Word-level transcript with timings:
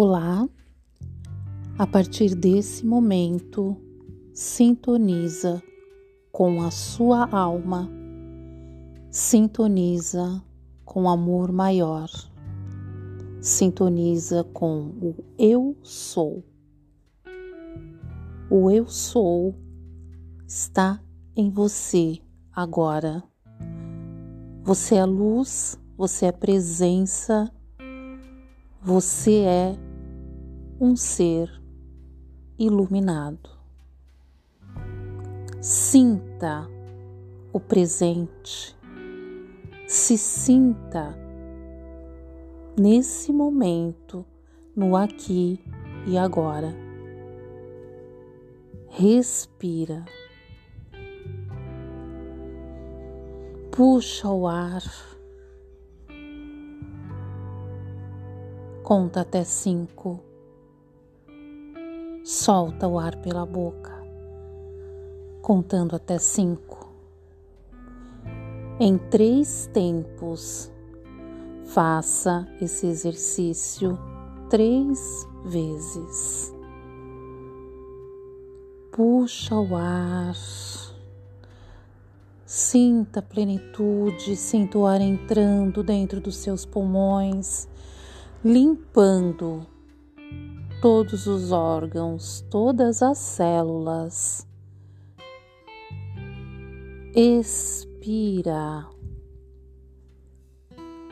Olá, 0.00 0.48
a 1.76 1.84
partir 1.84 2.36
desse 2.36 2.86
momento, 2.86 3.76
sintoniza 4.32 5.60
com 6.30 6.62
a 6.62 6.70
sua 6.70 7.28
alma, 7.28 7.90
sintoniza 9.10 10.40
com 10.84 11.10
amor 11.10 11.50
maior, 11.50 12.08
sintoniza 13.40 14.44
com 14.44 14.82
o 15.02 15.16
Eu 15.36 15.76
Sou. 15.82 16.44
O 18.48 18.70
Eu 18.70 18.86
Sou 18.86 19.52
está 20.46 21.02
em 21.34 21.50
você 21.50 22.20
agora. 22.52 23.20
Você 24.62 24.94
é 24.94 25.04
luz, 25.04 25.76
você 25.96 26.26
é 26.26 26.30
presença, 26.30 27.52
você 28.80 29.40
é 29.40 29.87
um 30.80 30.94
ser 30.94 31.50
iluminado. 32.56 33.50
Sinta 35.60 36.68
o 37.52 37.58
presente, 37.58 38.76
se 39.88 40.16
sinta 40.16 41.18
nesse 42.78 43.32
momento, 43.32 44.24
no 44.76 44.94
aqui 44.94 45.60
e 46.06 46.16
agora. 46.16 46.72
Respira. 48.88 50.04
Puxa 53.72 54.28
o 54.28 54.46
ar. 54.46 54.82
Conta 58.82 59.20
até 59.20 59.44
cinco. 59.44 60.27
Solta 62.30 62.86
o 62.86 62.98
ar 62.98 63.16
pela 63.22 63.46
boca, 63.46 64.04
contando 65.40 65.96
até 65.96 66.18
cinco. 66.18 66.92
Em 68.78 68.98
três 68.98 69.66
tempos, 69.72 70.70
faça 71.64 72.46
esse 72.60 72.86
exercício 72.86 73.98
três 74.50 75.26
vezes. 75.46 76.54
Puxa 78.92 79.54
o 79.54 79.74
ar, 79.74 80.36
sinta 82.44 83.20
a 83.20 83.22
plenitude, 83.22 84.36
sinta 84.36 84.76
o 84.76 84.84
ar 84.84 85.00
entrando 85.00 85.82
dentro 85.82 86.20
dos 86.20 86.36
seus 86.36 86.66
pulmões, 86.66 87.66
limpando 88.44 89.66
todos 90.80 91.26
os 91.26 91.50
órgãos, 91.50 92.40
todas 92.50 93.02
as 93.02 93.18
células. 93.18 94.46
Expira. 97.14 98.86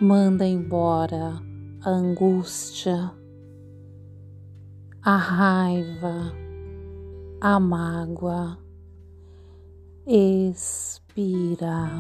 Manda 0.01 0.47
embora 0.47 1.43
a 1.83 1.91
angústia, 1.91 3.13
a 5.03 5.17
raiva, 5.17 6.33
a 7.41 7.59
mágoa. 7.59 8.59
Expira. 10.07 11.91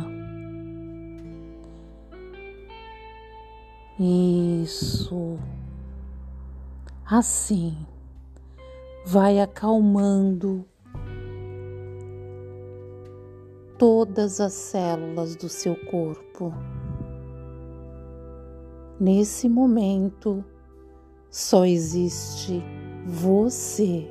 Isso 3.98 5.38
assim 7.08 7.86
vai 9.04 9.38
acalmando 9.38 10.66
todas 13.78 14.40
as 14.40 14.52
células 14.52 15.36
do 15.36 15.48
seu 15.48 15.76
corpo. 15.86 16.52
Nesse 18.98 19.48
momento 19.48 20.44
só 21.30 21.64
existe 21.64 22.60
você. 23.04 24.10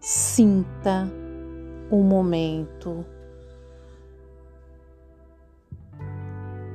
Sinta 0.00 1.08
o 1.90 2.02
momento. 2.02 3.04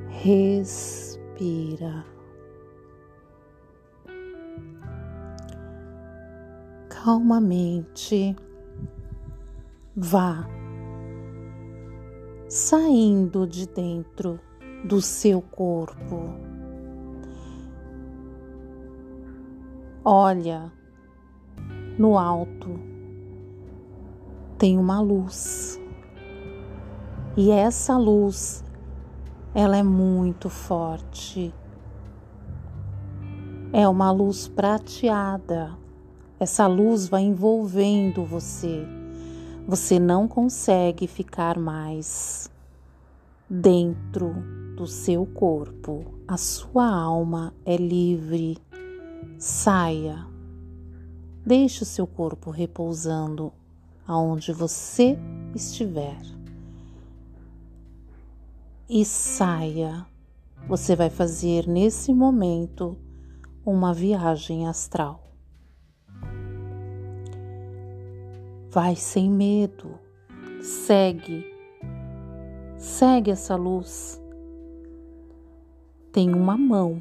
Respira. 0.08 2.13
Calmamente 7.04 8.34
vá 9.94 10.48
saindo 12.48 13.46
de 13.46 13.68
dentro 13.68 14.40
do 14.86 15.02
seu 15.02 15.42
corpo. 15.42 16.30
Olha 20.02 20.72
no 21.98 22.16
alto, 22.16 22.80
tem 24.56 24.78
uma 24.78 24.98
luz. 25.02 25.78
E 27.36 27.50
essa 27.50 27.98
luz, 27.98 28.64
ela 29.54 29.76
é 29.76 29.82
muito 29.82 30.48
forte. 30.48 31.52
É 33.74 33.86
uma 33.86 34.10
luz 34.10 34.48
prateada 34.48 35.83
essa 36.38 36.66
luz 36.66 37.08
vai 37.08 37.22
envolvendo 37.22 38.24
você. 38.24 38.84
Você 39.66 39.98
não 39.98 40.28
consegue 40.28 41.06
ficar 41.06 41.58
mais 41.58 42.50
dentro 43.48 44.34
do 44.76 44.86
seu 44.86 45.24
corpo. 45.24 46.04
A 46.26 46.36
sua 46.36 46.90
alma 46.90 47.54
é 47.64 47.76
livre. 47.76 48.58
Saia. 49.38 50.26
Deixe 51.46 51.82
o 51.82 51.86
seu 51.86 52.06
corpo 52.06 52.50
repousando 52.50 53.52
aonde 54.06 54.52
você 54.52 55.18
estiver. 55.54 56.20
E 58.88 59.04
saia. 59.04 60.04
Você 60.66 60.96
vai 60.96 61.10
fazer 61.10 61.66
nesse 61.68 62.12
momento 62.12 62.96
uma 63.64 63.94
viagem 63.94 64.66
astral. 64.66 65.23
Vai 68.74 68.96
sem 68.96 69.30
medo, 69.30 70.00
segue, 70.60 71.46
segue 72.76 73.30
essa 73.30 73.54
luz. 73.54 74.20
Tem 76.10 76.34
uma 76.34 76.58
mão. 76.58 77.00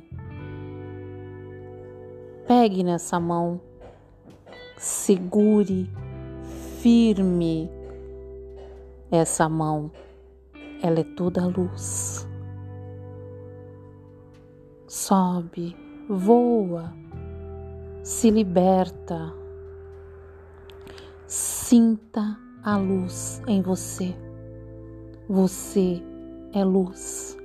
Pegue 2.48 2.84
nessa 2.84 3.20
mão, 3.20 3.60
segure 4.78 5.90
firme 6.80 7.72
essa 9.10 9.50
mão. 9.50 9.92
Ela 10.80 11.00
é 11.00 11.04
toda 11.04 11.48
luz. 11.48 12.28
Sobe, 14.86 15.76
voa, 16.08 16.94
se 18.04 18.30
liberta 18.30 19.34
Sinta 21.36 22.38
a 22.64 22.78
luz 22.78 23.42
em 23.48 23.60
você. 23.60 24.16
Você 25.28 26.00
é 26.54 26.64
luz. 26.64 27.36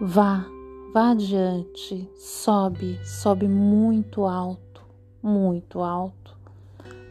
Vá, 0.00 0.46
vá 0.94 1.10
adiante, 1.10 2.10
sobe, 2.16 2.98
sobe 3.04 3.46
muito 3.46 4.24
alto, 4.24 4.80
muito 5.22 5.80
alto. 5.80 6.34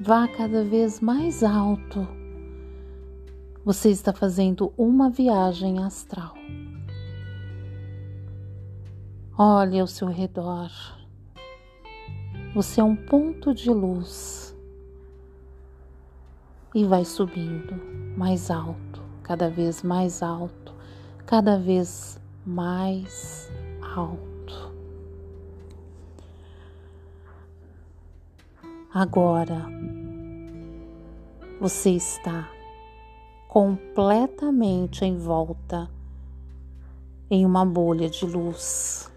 Vá 0.01 0.27
cada 0.27 0.63
vez 0.63 1.00
mais 1.00 1.44
alto. 1.44 2.07
Você 3.63 3.91
está 3.91 4.13
fazendo 4.13 4.74
uma 4.75 5.12
viagem 5.12 5.77
astral. 5.77 6.33
Olhe 9.38 9.79
ao 9.79 9.85
seu 9.85 10.07
redor. 10.07 10.71
Você 12.55 12.79
é 12.79 12.83
um 12.85 12.95
ponto 12.95 13.53
de 13.53 13.69
luz 13.69 14.55
e 16.73 16.85
vai 16.85 17.03
subindo 17.03 17.75
mais 18.15 18.49
alto, 18.49 19.01
cada 19.23 19.49
vez 19.49 19.83
mais 19.83 20.23
alto, 20.23 20.73
cada 21.25 21.59
vez 21.59 22.17
mais 22.45 23.51
alto. 23.81 24.73
Agora 28.93 29.65
você 31.59 31.89
está 31.89 32.49
completamente 33.49 35.03
em 35.03 35.17
volta 35.17 35.91
em 37.29 37.45
uma 37.45 37.65
bolha 37.65 38.09
de 38.09 38.25
luz. 38.25 39.13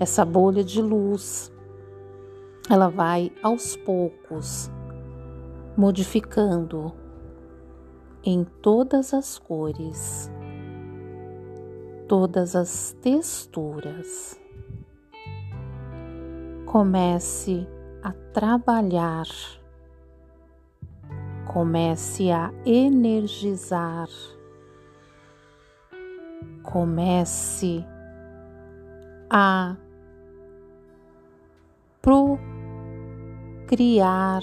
Essa 0.00 0.24
bolha 0.24 0.62
de 0.62 0.80
luz, 0.80 1.52
ela 2.70 2.88
vai 2.88 3.32
aos 3.42 3.74
poucos 3.76 4.70
modificando 5.76 6.92
em 8.24 8.44
todas 8.44 9.14
as 9.14 9.38
cores, 9.38 10.30
todas 12.06 12.54
as 12.54 12.96
texturas. 13.00 14.40
Comece 16.66 17.66
a 18.02 18.12
trabalhar, 18.32 19.26
comece 21.46 22.30
a 22.30 22.52
energizar, 22.66 24.08
comece 26.62 27.84
a 29.30 29.76
procriar 33.66 34.42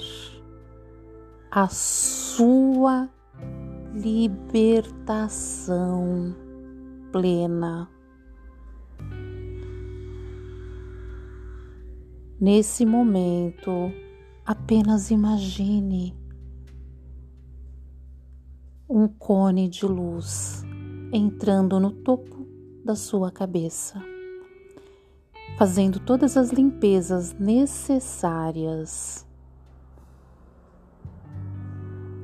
a 1.50 1.68
sua 1.68 3.10
libertação 3.96 6.36
plena. 7.12 7.90
Nesse 12.40 12.86
momento, 12.86 13.92
apenas 14.46 15.10
imagine 15.10 16.16
um 18.88 19.08
cone 19.08 19.68
de 19.68 19.88
luz 19.88 20.64
entrando 21.12 21.80
no 21.80 21.90
topo 21.90 22.46
da 22.86 22.96
sua 22.96 23.32
cabeça, 23.32 24.00
fazendo 25.58 26.00
todas 26.00 26.36
as 26.36 26.52
limpezas 26.52 27.34
necessárias. 27.34 29.26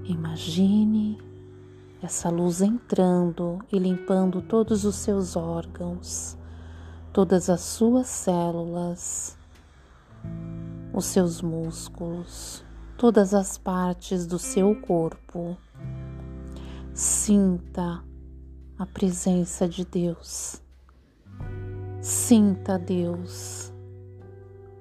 Imagine 0.04 1.18
essa 2.02 2.30
luz 2.30 2.62
entrando 2.62 3.60
e 3.72 3.80
limpando 3.80 4.42
todos 4.42 4.84
os 4.84 4.96
seus 4.96 5.36
órgãos, 5.36 6.38
todas 7.14 7.50
as 7.50 7.62
suas 7.62 8.08
células, 8.08 9.38
os 10.94 11.06
seus 11.06 11.42
músculos, 11.42 12.66
todas 12.98 13.34
as 13.34 13.58
partes 13.58 14.26
do 14.26 14.38
seu 14.38 14.76
corpo. 14.82 15.58
Sinta 16.94 18.04
a 18.78 18.86
presença 18.86 19.70
de 19.70 19.86
Deus. 19.86 20.61
Sinta 22.02 22.80
Deus. 22.80 23.72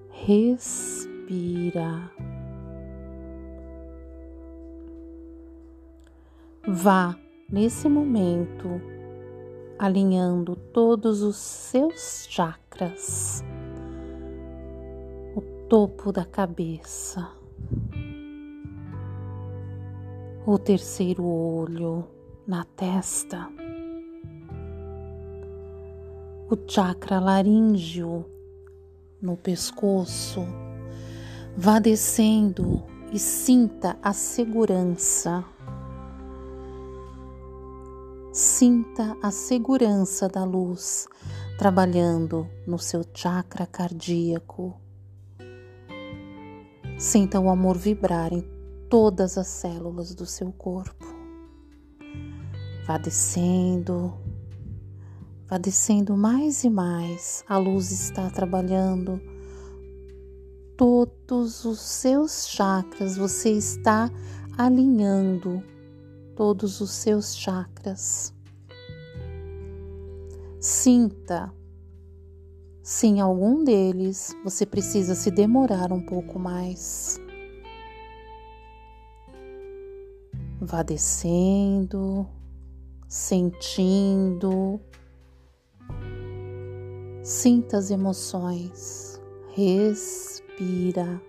Respira. 0.09 2.11
Vá 6.67 7.15
nesse 7.51 7.91
momento 7.91 8.81
alinhando 9.79 10.57
todos 10.57 11.23
os 11.23 11.37
seus 11.37 12.27
chakras, 12.27 13.45
o 15.37 15.43
topo 15.69 16.13
da 16.13 16.25
cabeça, 16.25 17.31
o 20.47 20.59
terceiro 20.59 21.25
olho 21.25 22.07
na 22.47 22.65
testa, 22.65 23.51
o 26.51 26.59
chakra 26.67 27.21
laríngeo 27.21 28.27
no 29.23 29.37
pescoço. 29.37 30.45
Vá 31.57 31.79
descendo 31.79 32.83
e 33.13 33.19
sinta 33.19 33.99
a 34.03 34.13
segurança 34.13 35.45
Sinta 38.33 39.17
a 39.21 39.33
segurança 39.33 40.29
da 40.29 40.45
luz 40.45 41.09
trabalhando 41.59 42.49
no 42.65 42.79
seu 42.79 43.05
chakra 43.13 43.67
cardíaco. 43.67 44.81
Sinta 46.97 47.41
o 47.41 47.51
amor 47.51 47.77
vibrar 47.77 48.33
em 48.33 48.49
todas 48.89 49.37
as 49.37 49.49
células 49.49 50.15
do 50.15 50.25
seu 50.27 50.53
corpo. 50.53 51.05
Vá 52.87 52.99
descendo, 52.99 54.15
vá 55.51 55.59
descendo 55.59 56.17
mais 56.17 56.63
e 56.63 56.71
mais. 56.71 57.45
A 57.49 57.59
luz 57.59 57.91
está 57.91 58.31
trabalhando 58.31 59.21
todos 60.77 61.65
os 61.65 61.81
seus 61.81 62.49
chakras, 62.49 63.17
você 63.17 63.51
está 63.51 64.09
alinhando 64.57 65.61
todos 66.37 66.81
os 66.81 66.93
seus 66.93 67.35
chakras. 67.35 68.33
Sinta 70.61 71.53
se 72.83 73.09
em 73.09 73.21
algum 73.21 73.65
deles 73.65 74.35
você 74.45 74.65
precisa 74.65 75.17
se 75.17 75.31
demorar 75.33 75.93
um 75.93 76.01
pouco 76.01 76.39
mais. 76.39 77.21
Vá 80.61 80.83
descendo, 80.83 82.27
sentindo, 83.09 84.81
sinta 87.23 87.77
as 87.77 87.91
emoções, 87.91 89.21
respira. 89.53 91.21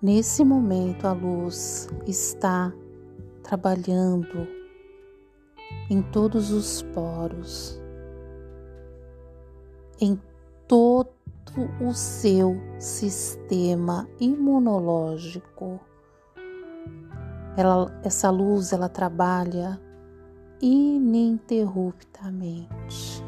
Nesse 0.00 0.44
momento, 0.44 1.06
a 1.06 1.12
luz 1.12 1.88
está 2.06 2.72
trabalhando 3.42 4.48
em 5.88 6.02
todos 6.02 6.50
os 6.50 6.82
poros, 6.82 7.80
em 10.00 10.20
todo 10.66 11.08
o 11.80 11.92
seu 11.94 12.56
sistema 12.78 14.08
imunológico. 14.18 15.80
Ela, 17.56 18.00
essa 18.02 18.30
luz 18.30 18.72
ela 18.72 18.88
trabalha 18.88 19.80
ininterruptamente. 20.62 23.22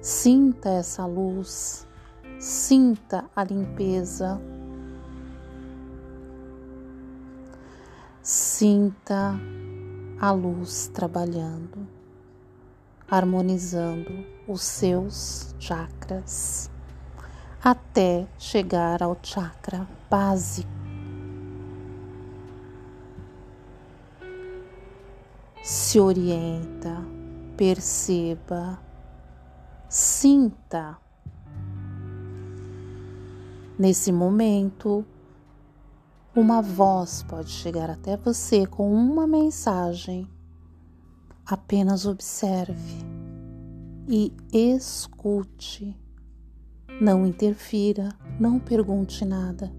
Sinta 0.00 0.68
essa 0.68 1.04
luz, 1.06 1.88
sinta 2.38 3.24
a 3.34 3.42
limpeza 3.42 4.40
Sinta 8.28 9.38
a 10.20 10.32
luz 10.32 10.88
trabalhando, 10.88 11.86
harmonizando 13.08 14.26
os 14.48 14.62
seus 14.62 15.54
chakras 15.60 16.68
até 17.62 18.26
chegar 18.36 19.00
ao 19.00 19.16
chakra 19.22 19.86
básico. 20.10 20.85
Se 25.68 25.98
orienta, 25.98 27.04
perceba, 27.56 28.80
sinta. 29.88 30.96
Nesse 33.76 34.12
momento, 34.12 35.04
uma 36.36 36.62
voz 36.62 37.24
pode 37.24 37.50
chegar 37.50 37.90
até 37.90 38.16
você 38.16 38.64
com 38.64 38.94
uma 38.94 39.26
mensagem. 39.26 40.30
Apenas 41.44 42.06
observe 42.06 43.04
e 44.06 44.32
escute. 44.52 46.00
Não 47.00 47.26
interfira, 47.26 48.10
não 48.38 48.60
pergunte 48.60 49.24
nada. 49.24 49.74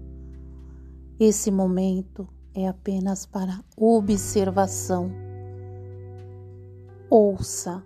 Esse 1.18 1.50
momento 1.50 2.28
é 2.54 2.68
apenas 2.68 3.24
para 3.24 3.64
observação. 3.74 5.27
Ouça, 7.10 7.82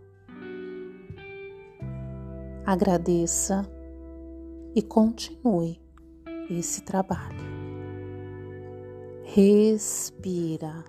agradeça 2.67 3.65
e 4.75 4.83
continue 4.83 5.81
esse 6.51 6.83
trabalho. 6.83 7.39
Respira. 9.23 10.83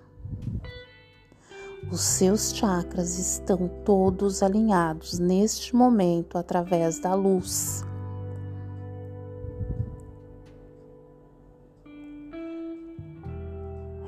Os 1.92 2.00
seus 2.00 2.52
chakras 2.52 3.20
estão 3.20 3.68
todos 3.84 4.42
alinhados 4.42 5.20
neste 5.20 5.76
momento 5.76 6.36
através 6.36 6.98
da 6.98 7.14
luz. 7.14 7.84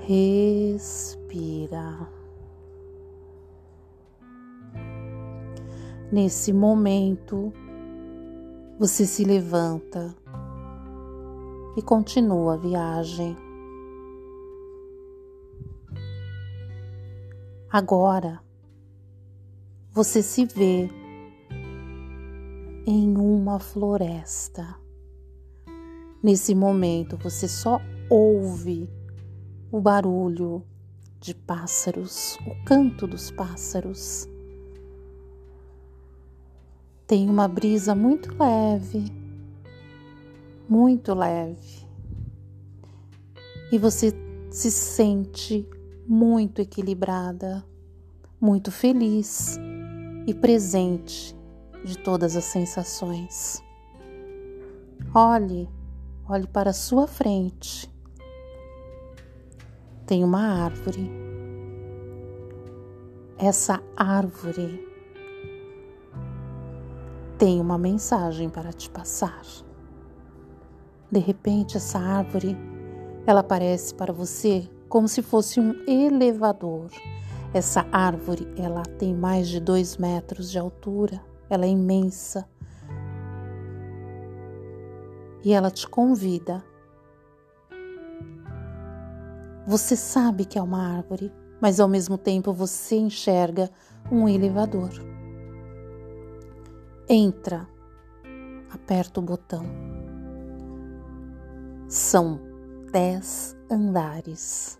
Respira. 0.01 1.97
Nesse 6.11 6.53
momento, 6.53 7.53
você 8.79 9.05
se 9.05 9.25
levanta 9.25 10.15
e 11.77 11.83
continua 11.83 12.55
a 12.55 12.57
viagem. 12.57 13.37
Agora, 17.69 18.41
você 19.91 20.23
se 20.23 20.45
vê 20.45 20.89
em 22.87 23.19
uma 23.19 23.59
floresta. 23.59 24.77
Nesse 26.23 26.55
momento, 26.55 27.17
você 27.17 27.49
só 27.49 27.81
ouve 28.09 28.89
o 29.73 29.81
barulho 29.81 30.63
de 31.21 31.35
pássaros, 31.35 32.39
o 32.47 32.65
canto 32.65 33.09
dos 33.09 33.33
pássaros. 33.33 34.29
Tem 37.07 37.29
uma 37.31 37.47
brisa 37.47 37.95
muito 37.95 38.35
leve, 38.39 39.05
muito 40.69 41.15
leve, 41.15 41.87
e 43.71 43.79
você 43.79 44.13
se 44.51 44.71
sente 44.71 45.69
muito 46.07 46.61
equilibrada, 46.61 47.65
muito 48.41 48.73
feliz 48.73 49.59
e 50.27 50.35
presente 50.35 51.37
de 51.85 51.97
todas 51.99 52.37
as 52.37 52.45
sensações. 52.45 53.63
Olhe, 55.15 55.69
olhe 56.29 56.47
para 56.47 56.71
a 56.71 56.75
sua 56.75 57.07
frente 57.07 57.95
tem 60.07 60.23
uma 60.23 60.63
árvore. 60.65 61.11
Essa 63.37 63.83
árvore 63.97 64.86
tem 67.39 67.61
uma 67.61 67.79
mensagem 67.79 68.49
para 68.49 68.73
te 68.73 68.91
passar. 68.91 69.43
De 71.11 71.19
repente, 71.19 71.77
essa 71.77 71.99
árvore, 71.99 72.57
ela 73.27 73.41
aparece 73.41 73.95
para 73.95 74.13
você 74.13 74.69
como 74.89 75.09
se 75.09 75.23
fosse 75.23 75.61
um 75.61 75.75
elevador. 75.87 76.91
Essa 77.55 77.87
árvore, 77.93 78.47
ela 78.57 78.83
tem 78.83 79.15
mais 79.15 79.49
de 79.49 79.61
dois 79.61 79.97
metros 79.97 80.51
de 80.51 80.59
altura, 80.59 81.23
ela 81.49 81.65
é 81.65 81.69
imensa. 81.69 82.49
E 85.45 85.53
ela 85.53 85.71
te 85.71 85.89
convida 85.89 86.65
você 89.69 89.97
sabe 89.97 90.45
que 90.45 90.61
é 90.61 90.63
uma 90.63 90.97
árvore, 90.97 91.33
mas 91.61 91.81
ao 91.81 91.89
mesmo 91.89 92.17
tempo 92.17 92.53
você 92.53 92.95
enxerga 92.95 93.69
um 94.13 94.29
elevador. 94.29 94.91
Entra, 97.09 97.69
aperta 98.69 99.21
o 99.21 99.23
botão. 99.23 99.65
São 101.89 102.41
dez 102.91 103.57
andares. 103.71 104.77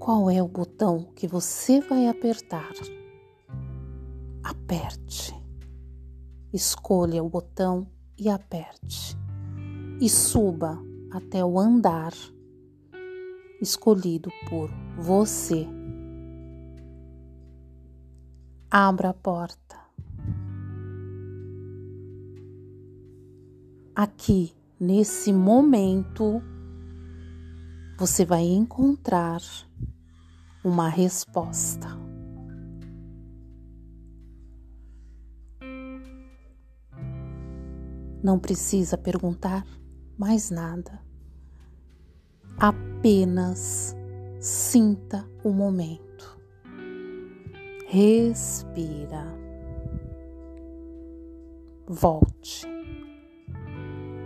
Qual 0.00 0.28
é 0.28 0.42
o 0.42 0.48
botão 0.48 1.12
que 1.14 1.28
você 1.28 1.80
vai 1.80 2.08
apertar? 2.08 2.72
Aperte. 4.42 5.32
Escolha 6.52 7.22
o 7.22 7.28
botão 7.28 7.86
e 8.18 8.28
aperte. 8.28 9.16
E 10.00 10.08
suba 10.08 10.76
até 11.12 11.44
o 11.44 11.56
andar 11.56 12.12
escolhido 13.60 14.28
por 14.48 14.68
você. 14.96 15.68
Abra 18.70 19.08
a 19.08 19.14
porta. 19.14 19.67
Aqui, 24.00 24.54
nesse 24.78 25.32
momento, 25.32 26.40
você 27.98 28.24
vai 28.24 28.44
encontrar 28.44 29.40
uma 30.64 30.88
resposta. 30.88 31.88
Não 38.22 38.38
precisa 38.38 38.96
perguntar 38.96 39.66
mais 40.16 40.48
nada. 40.48 41.02
Apenas 42.56 43.96
sinta 44.38 45.28
o 45.42 45.50
momento. 45.50 46.38
Respira. 47.88 49.26
Volte. 51.88 52.77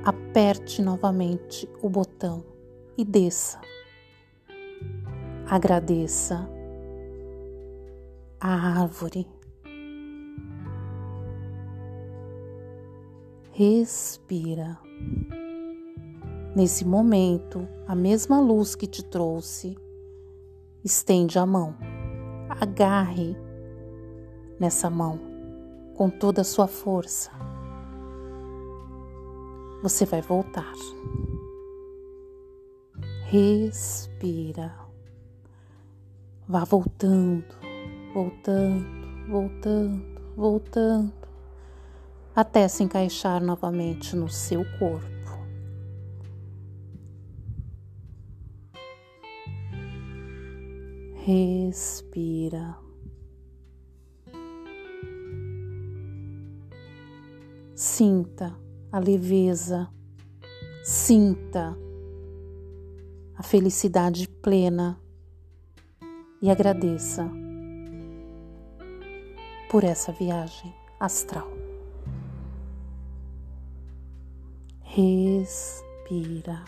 Aperte 0.05 0.83
novamente 0.83 1.69
o 1.81 1.89
botão 1.89 2.45
e 2.99 3.05
desça. 3.05 3.61
Agradeça 5.49 6.51
a 8.41 8.81
árvore. 8.81 9.29
Respira. 13.53 14.77
Nesse 16.57 16.85
momento, 16.85 17.69
a 17.87 17.95
mesma 17.95 18.41
luz 18.41 18.75
que 18.75 18.89
te 18.89 19.05
trouxe, 19.05 19.79
estende 20.83 21.39
a 21.39 21.47
mão. 21.47 21.77
Agarre 22.49 23.37
nessa 24.59 24.91
mão 24.91 25.21
com 25.95 26.11
toda 26.11 26.41
a 26.41 26.45
sua 26.45 26.67
força. 26.67 27.31
Você 29.83 30.07
vai 30.07 30.23
voltar. 30.23 30.73
Respira. 33.25 34.73
Vá 36.47 36.63
voltando, 36.63 37.45
voltando, 38.15 38.87
voltando, 39.29 40.21
voltando, 40.37 41.13
até 42.33 42.69
se 42.69 42.85
encaixar 42.85 43.43
novamente 43.43 44.15
no 44.15 44.29
seu 44.29 44.65
corpo. 44.79 45.11
Respira. 51.25 52.77
Sinta 57.75 58.62
a 58.93 58.99
leveza, 58.99 59.89
sinta 60.85 61.77
a 63.35 63.43
felicidade 63.43 64.29
plena 64.29 65.01
e 66.43 66.51
agradeça 66.51 67.29
por 69.71 69.83
essa 69.83 70.13
viagem 70.13 70.73
astral. 71.01 71.51
Respira. 74.83 76.63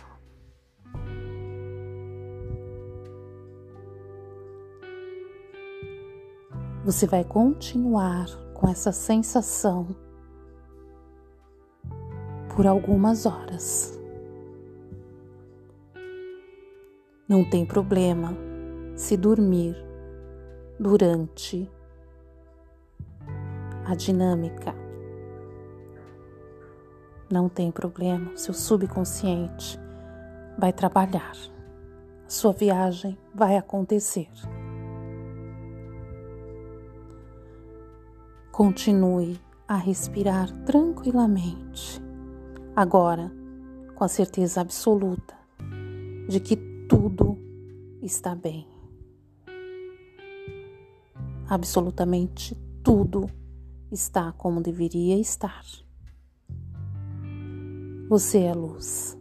você 6.85 7.07
vai 7.07 7.25
continuar 7.25 8.27
com 8.53 8.69
essa 8.69 8.93
sensação 8.93 9.97
por 12.55 12.67
algumas 12.67 13.27
horas. 13.27 13.99
Não 17.29 17.49
tem 17.49 17.65
problema 17.65 18.37
se 18.95 19.17
dormir 19.17 19.75
durante 20.79 21.71
a 23.85 23.95
dinâmica. 23.95 24.75
Não 27.31 27.49
tem 27.49 27.73
problema, 27.73 28.37
seu 28.37 28.55
subconsciente 28.55 29.79
vai 30.59 30.73
trabalhar. 30.73 31.33
Sua 32.29 32.53
viagem 32.53 33.19
vai 33.35 33.57
acontecer. 33.57 34.29
Continue 38.53 39.41
a 39.67 39.77
respirar 39.77 40.53
tranquilamente, 40.65 42.04
agora 42.77 43.33
com 43.95 44.05
a 44.05 44.09
certeza 44.09 44.61
absoluta 44.61 45.35
de 46.29 46.41
que 46.41 46.57
tudo 46.89 47.39
está 48.03 48.35
bem. 48.35 48.67
Absolutamente 51.49 52.57
tudo 52.83 53.31
está 53.93 54.33
como 54.33 54.61
deveria 54.61 55.19
estar. 55.19 55.63
Você 58.09 58.41
é 58.41 58.53
luz. 58.53 59.17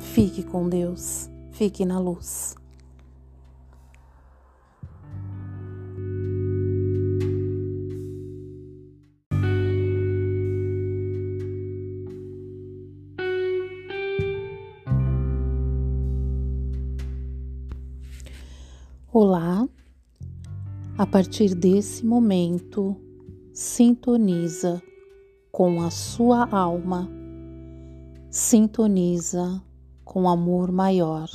Fique 0.00 0.42
com 0.42 0.68
Deus, 0.68 1.30
fique 1.52 1.84
na 1.84 1.98
luz. 1.98 2.56
Partir 21.12 21.54
desse 21.54 22.06
momento, 22.06 22.96
sintoniza 23.52 24.82
com 25.52 25.82
a 25.82 25.90
sua 25.90 26.48
alma, 26.50 27.06
sintoniza 28.30 29.62
com 30.04 30.26
amor 30.26 30.72
maior, 30.72 31.28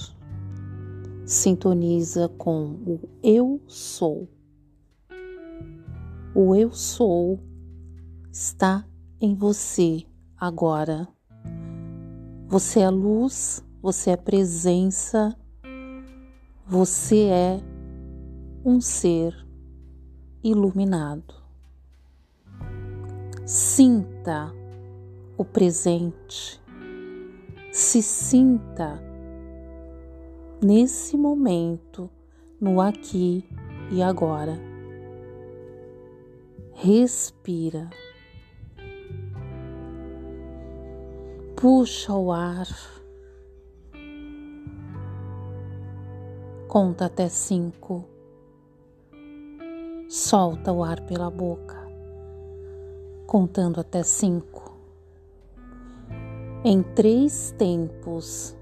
sintoniza 1.25 2.27
com 2.27 2.71
o 2.87 2.99
eu 3.21 3.61
sou. 3.67 4.27
O 6.33 6.55
eu 6.55 6.71
sou 6.71 7.39
está 8.31 8.83
em 9.21 9.35
você 9.35 10.03
agora. 10.35 11.07
Você 12.47 12.79
é 12.79 12.89
luz, 12.89 13.63
você 13.79 14.09
é 14.09 14.17
presença 14.17 15.37
você 16.69 17.27
é 17.29 17.61
um 18.65 18.81
ser 18.81 19.46
iluminado. 20.43 21.35
Sinta 23.45 24.53
o 25.37 25.45
presente, 25.45 26.61
se 27.71 28.01
sinta 28.01 29.01
nesse 30.61 31.15
momento, 31.15 32.09
no 32.59 32.81
aqui 32.81 33.43
e 33.91 34.01
agora. 34.01 34.59
Respira. 36.73 37.89
Puxa 41.55 42.13
o 42.13 42.31
ar 42.31 42.67
Conta 46.67 47.05
até 47.05 47.29
cinco. 47.29 48.16
Solta 50.09 50.71
o 50.71 50.83
ar 50.83 51.01
pela 51.01 51.29
boca, 51.29 51.75
contando 53.25 53.79
até 53.79 54.03
cinco. 54.03 54.77
Em 56.63 56.81
três 56.81 57.53
tempos, 57.57 58.55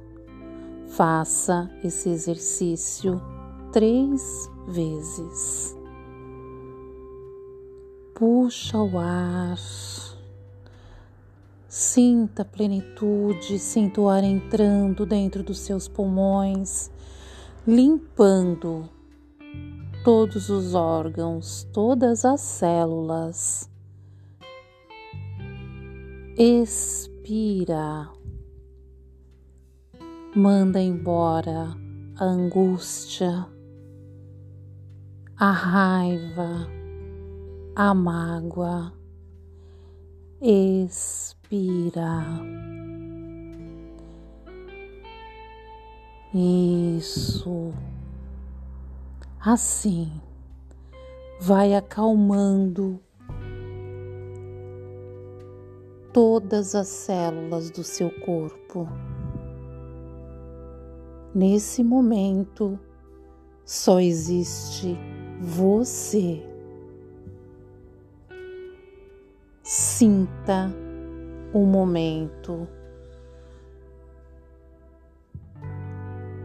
faça 0.88 1.70
esse 1.84 2.10
exercício 2.10 3.22
três 3.72 4.50
vezes. 4.68 5.78
Puxa 8.16 8.80
o 8.80 8.98
ar. 8.98 9.58
Sinta 11.68 12.42
a 12.42 12.46
plenitude, 12.46 13.60
sinta 13.60 14.02
o 14.02 14.10
ar 14.10 14.24
entrando 14.24 15.06
dentro 15.06 15.44
dos 15.44 15.60
seus 15.60 15.88
pulmões 15.88 16.90
limpando 17.68 18.88
todos 20.06 20.50
os 20.52 20.76
órgãos, 20.76 21.68
todas 21.74 22.24
as 22.26 22.40
células. 22.40 23.68
Expira, 26.38 28.08
manda 30.36 30.80
embora 30.80 31.76
a 32.20 32.24
angústia, 32.24 33.48
a 35.36 35.52
raiva, 35.52 36.68
a 37.76 37.96
mágoa. 37.96 38.94
Expira. 40.40 42.24
Isso. 46.32 47.74
Assim, 49.46 50.12
vai 51.40 51.76
acalmando 51.76 53.00
todas 56.12 56.74
as 56.74 56.88
células 56.88 57.70
do 57.70 57.84
seu 57.84 58.10
corpo. 58.22 58.90
Nesse 61.36 61.84
momento, 61.84 62.80
só 63.64 64.00
existe 64.00 64.98
você. 65.40 66.44
Sinta 69.62 70.74
o 71.54 71.60
momento 71.68 72.68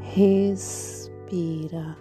respira. 0.01 1.97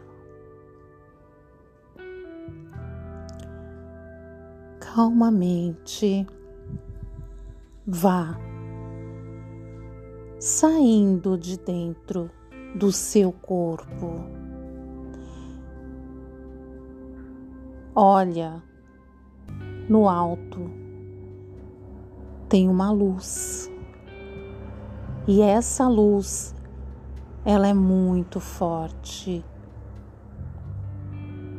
Calmamente 5.00 6.28
vá 7.88 8.38
saindo 10.38 11.38
de 11.38 11.58
dentro 11.58 12.30
do 12.76 12.92
seu 12.92 13.32
corpo. 13.32 14.26
Olha 17.96 18.62
no 19.88 20.10
alto, 20.10 20.70
tem 22.50 22.68
uma 22.68 22.92
luz, 22.92 23.72
e 25.26 25.42
essa 25.42 25.88
luz 25.88 26.54
ela 27.46 27.70
é 27.70 27.74
muito 27.74 28.42
forte. 28.42 29.46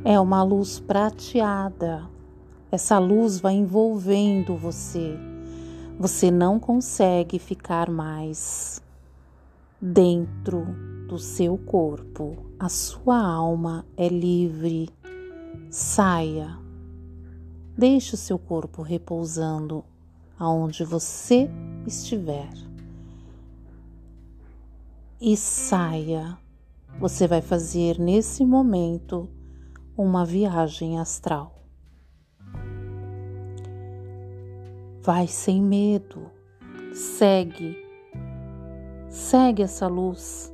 É 0.05 0.21
uma 0.21 0.43
luz 0.43 0.79
prateada. 0.79 2.10
Essa 2.71 2.99
luz 2.99 3.41
vai 3.41 3.55
envolvendo 3.55 4.57
você. 4.57 5.19
Você 5.99 6.31
não 6.31 6.61
consegue 6.61 7.39
ficar 7.39 7.91
mais 7.91 8.81
dentro 9.81 10.67
do 11.09 11.19
seu 11.19 11.59
corpo. 11.59 12.37
A 12.59 12.69
sua 12.69 13.21
alma 13.21 13.85
é 13.97 14.09
livre. 14.09 14.89
Saia. 15.69 16.59
Deixe 17.77 18.15
o 18.15 18.19
seu 18.19 18.39
corpo 18.39 18.83
repousando 18.83 19.85
aonde 20.39 20.85
você 20.85 21.51
estiver 21.87 22.51
e 25.21 25.37
saia. 25.37 26.39
Você 26.99 27.29
vai 27.29 27.43
fazer 27.43 27.99
nesse 27.99 28.45
momento 28.45 29.29
uma 29.97 30.25
viagem 30.25 30.99
astral. 30.99 31.60
Vai 35.03 35.27
sem 35.27 35.63
medo, 35.63 36.31
segue, 36.93 37.77
segue 39.09 39.63
essa 39.63 39.87
luz. 39.87 40.53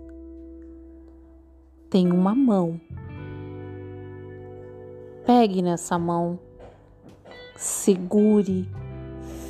Tem 1.90 2.10
uma 2.12 2.34
mão. 2.34 2.80
Pegue 5.24 5.62
nessa 5.62 5.98
mão, 5.98 6.38
segure 7.56 8.68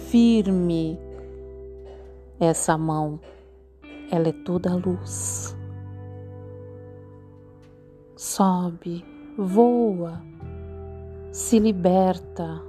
firme 0.08 0.98
essa 2.40 2.76
mão 2.76 3.18
ela 4.10 4.28
é 4.28 4.32
toda 4.32 4.74
luz. 4.74 5.56
Sobe, 8.14 9.04
voa, 9.36 10.22
se 11.32 11.58
liberta, 11.58 12.62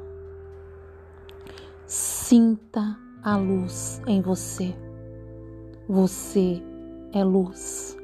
sinta 1.88 2.97
a 3.23 3.38
luz 3.38 4.02
em 4.06 4.21
você. 4.21 4.76
Você 5.88 6.62
é 7.13 7.23
luz. 7.23 7.97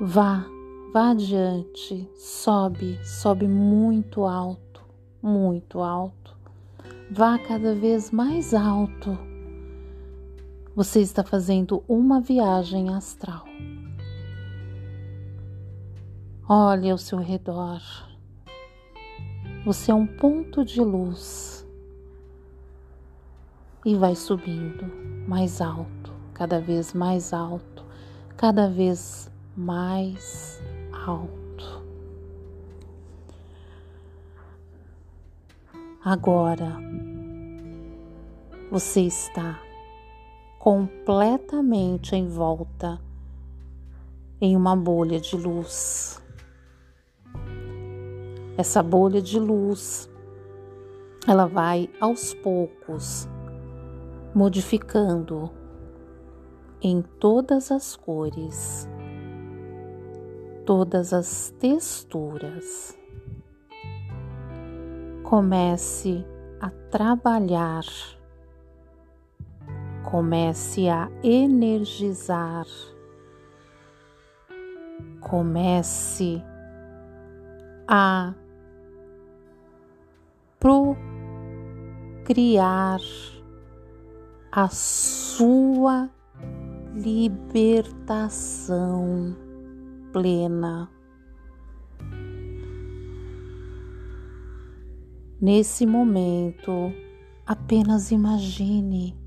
Vá, 0.00 0.44
vá 0.92 1.10
adiante, 1.10 2.10
sobe, 2.16 2.98
sobe 3.04 3.46
muito 3.46 4.24
alto, 4.24 4.82
muito 5.22 5.80
alto. 5.80 6.36
Vá 7.10 7.38
cada 7.38 7.74
vez 7.74 8.10
mais 8.10 8.52
alto 8.52 9.30
você 10.74 11.00
está 11.00 11.22
fazendo 11.22 11.84
uma 11.86 12.20
viagem 12.20 12.88
astral. 12.94 13.44
Olhe 16.48 16.90
ao 16.90 16.98
seu 16.98 17.18
redor. 17.18 18.09
Você 19.64 19.90
é 19.90 19.94
um 19.94 20.06
ponto 20.06 20.64
de 20.64 20.80
luz. 20.80 21.60
e 23.84 23.94
vai 23.94 24.14
subindo 24.14 24.84
mais 25.26 25.60
alto, 25.60 26.12
cada 26.34 26.60
vez 26.60 26.92
mais 26.92 27.32
alto, 27.32 27.84
cada 28.36 28.68
vez 28.68 29.30
mais 29.56 30.62
alto. 30.92 31.82
Agora 36.04 36.76
você 38.70 39.02
está 39.02 39.60
completamente 40.58 42.14
em 42.14 42.28
volta 42.28 43.00
em 44.40 44.56
uma 44.56 44.74
bolha 44.76 45.20
de 45.20 45.36
luz. 45.36 46.22
Essa 48.56 48.82
bolha 48.82 49.22
de 49.22 49.38
luz, 49.38 50.10
ela 51.26 51.46
vai 51.46 51.88
aos 52.00 52.34
poucos 52.34 53.28
modificando 54.34 55.50
em 56.82 57.02
todas 57.02 57.70
as 57.70 57.96
cores, 57.96 58.88
todas 60.64 61.12
as 61.12 61.54
texturas. 61.58 62.96
Comece 65.22 66.24
a 66.60 66.70
trabalhar 66.90 67.84
comece 70.10 70.88
a 70.88 71.08
energizar, 71.22 72.66
comece 75.20 76.42
a 77.92 78.32
procriar 80.60 81.00
a 84.52 84.68
sua 84.68 86.08
libertação 86.94 88.46
plena. 90.12 90.88
Nesse 95.40 95.84
momento, 95.84 96.92
apenas 97.44 98.12
imagine 98.12 99.18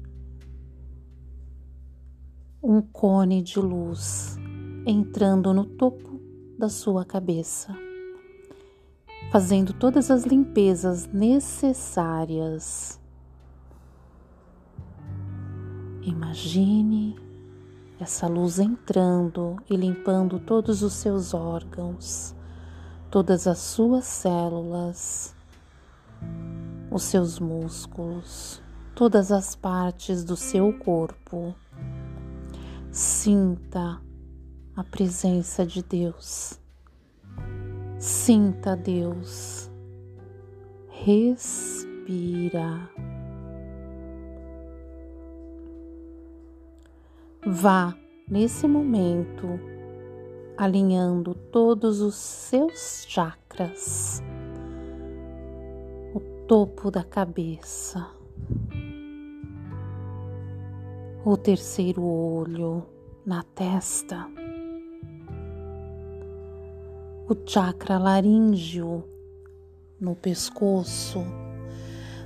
um 2.64 2.82
cone 2.82 3.42
de 3.42 3.60
luz 3.60 4.38
entrando 4.88 5.54
no 5.54 5.66
topo 5.66 6.22
da 6.58 6.70
sua 6.70 7.04
cabeça, 7.04 7.76
fazendo 9.34 9.74
todas 9.74 10.12
as 10.12 10.26
limpezas 10.26 11.08
necessárias. 11.08 13.02
Imagine 16.04 17.20
essa 18.00 18.28
luz 18.28 18.60
entrando 18.60 19.58
e 19.68 19.76
limpando 19.76 20.40
todos 20.40 20.84
os 20.84 20.94
seus 20.94 21.34
órgãos, 21.34 22.36
todas 23.10 23.48
as 23.48 23.58
suas 23.58 24.06
células, 24.06 25.36
os 26.92 27.02
seus 27.02 27.40
músculos, 27.40 28.62
todas 28.94 29.32
as 29.32 29.56
partes 29.56 30.24
do 30.24 30.38
seu 30.38 30.72
corpo 30.78 31.56
Sinta 32.92 34.00
a 34.76 34.84
presença 34.84 35.66
de 35.66 35.82
Deus. 35.82 36.63
Sinta 38.06 38.76
Deus. 38.76 39.72
Respira. 40.90 42.90
Vá 47.46 47.96
nesse 48.30 48.68
momento 48.68 49.58
alinhando 50.58 51.34
todos 51.34 52.02
os 52.02 52.16
seus 52.16 53.06
chakras, 53.08 54.22
o 56.14 56.20
topo 56.46 56.92
da 56.92 57.06
cabeça 57.06 58.06
o 61.26 61.38
terceiro 61.38 62.04
olho 62.04 62.86
na 63.26 63.44
testa, 63.44 64.30
o 67.30 67.36
chakra 67.46 67.98
laríngeo 67.98 69.04
no 70.00 70.16
pescoço. 70.16 71.24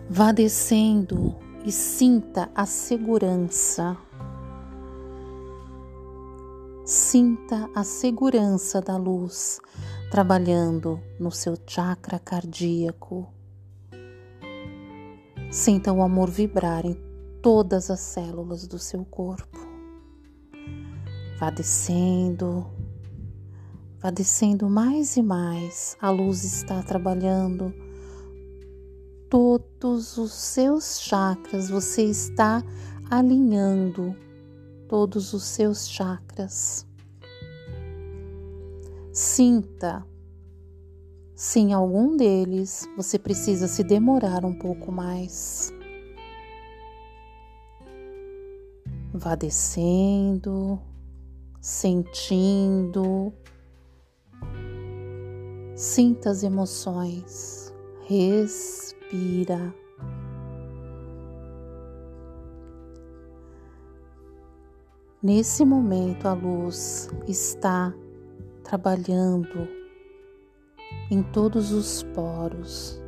Vá 0.09 0.31
descendo 0.31 1.35
e 1.63 1.71
sinta 1.71 2.49
a 2.55 2.65
segurança. 2.65 3.97
Sinta 6.85 7.69
a 7.75 7.83
segurança 7.83 8.81
da 8.81 8.95
luz 8.97 9.59
trabalhando 10.09 10.99
no 11.19 11.29
seu 11.31 11.55
chakra 11.67 12.17
cardíaco. 12.17 13.27
Sinta 15.51 15.91
o 15.91 16.01
amor 16.01 16.29
vibrar 16.29 16.85
em 16.85 16.97
todas 17.41 17.91
as 17.91 17.99
células 17.99 18.65
do 18.67 18.79
seu 18.79 19.05
corpo. 19.05 19.59
Vá 21.39 21.49
descendo, 21.49 22.65
descendo 24.11 24.69
mais 24.69 25.17
e 25.17 25.21
mais. 25.21 25.97
A 26.01 26.09
luz 26.09 26.43
está 26.43 26.81
trabalhando 26.83 27.73
todos 29.29 30.17
os 30.17 30.33
seus 30.33 31.01
chakras, 31.01 31.69
você 31.69 32.03
está 32.03 32.63
alinhando 33.09 34.15
todos 34.87 35.33
os 35.33 35.43
seus 35.43 35.87
chakras. 35.87 36.85
Sinta 39.11 40.05
se 41.35 41.59
em 41.59 41.71
algum 41.71 42.17
deles 42.17 42.89
você 42.97 43.19
precisa 43.19 43.67
se 43.67 43.83
demorar 43.83 44.43
um 44.43 44.53
pouco 44.53 44.91
mais. 44.91 45.71
Vá 49.13 49.35
descendo, 49.35 50.79
sentindo, 51.61 53.31
sinta 55.77 56.31
as 56.31 56.41
emoções, 56.41 57.71
respira. 58.07 59.71
Nesse 65.21 65.63
momento, 65.63 66.27
a 66.27 66.33
luz 66.33 67.11
está 67.27 67.93
trabalhando 68.63 69.67
em 71.11 71.21
todos 71.21 71.71
os 71.71 72.01
poros, 72.01 72.99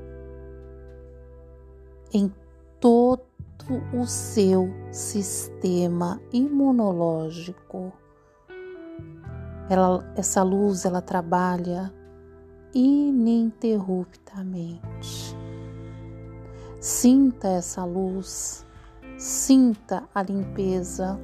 em 2.13 2.31
todo 2.79 3.23
o 3.99 4.05
seu 4.05 4.69
sistema 4.91 6.21
imunológico. 6.31 7.91
Ela, 9.67 10.13
essa 10.15 10.43
luz 10.43 10.85
ela 10.85 11.01
trabalha 11.01 11.91
ininterruptamente. 12.73 15.35
Sinta 16.79 17.49
essa 17.49 17.83
luz, 17.83 18.65
sinta 19.17 20.07
a 20.15 20.21
limpeza, 20.21 21.19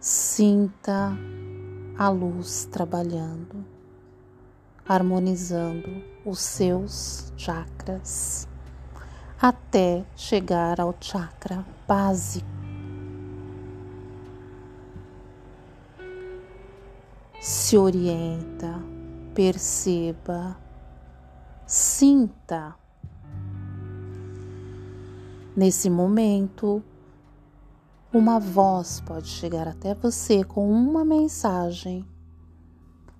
sinta 0.00 1.16
a 1.96 2.08
luz 2.08 2.64
trabalhando, 2.64 3.64
harmonizando 4.86 6.02
os 6.24 6.40
seus 6.40 7.32
chakras 7.36 8.48
até 9.40 10.04
chegar 10.16 10.80
ao 10.80 10.92
chakra 11.00 11.64
básico. 11.86 12.57
Se 17.40 17.76
orienta, 17.76 18.82
perceba, 19.34 20.56
sinta. 21.66 22.74
Nesse 25.56 25.90
momento, 25.90 26.82
uma 28.12 28.38
voz 28.38 29.00
pode 29.00 29.28
chegar 29.28 29.66
até 29.66 29.94
você 29.94 30.44
com 30.44 30.70
uma 30.70 31.04
mensagem. 31.04 32.04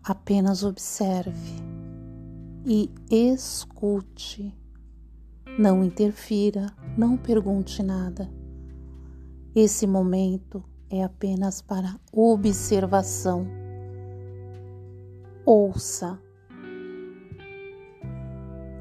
Apenas 0.02 0.62
observe 0.64 1.62
e 2.64 2.90
escute 3.10 4.54
não 5.58 5.82
interfira, 5.82 6.72
não 6.96 7.16
pergunte 7.16 7.82
nada. 7.82 8.30
Esse 9.56 9.88
momento 9.88 10.62
é 10.88 11.02
apenas 11.02 11.60
para 11.60 11.98
observação. 12.12 13.57
Ouça, 15.50 16.20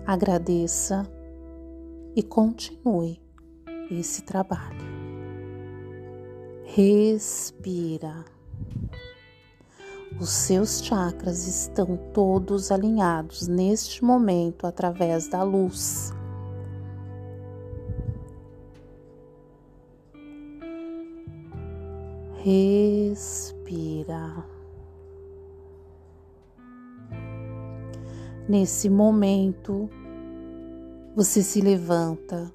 agradeça 0.06 1.10
e 2.14 2.22
continue 2.22 3.22
esse 3.90 4.22
trabalho. 4.24 4.86
Respira. 6.66 8.26
Os 10.20 10.28
seus 10.28 10.84
chakras 10.84 11.48
estão 11.48 11.96
todos 12.14 12.70
alinhados 12.70 13.48
neste 13.48 14.04
momento 14.04 14.68
através 14.68 15.30
da 15.30 15.44
luz. 15.44 16.12
Respira. 22.44 24.57
Nesse 28.50 28.90
momento, 28.90 29.90
você 31.14 31.44
se 31.44 31.60
levanta 31.60 32.50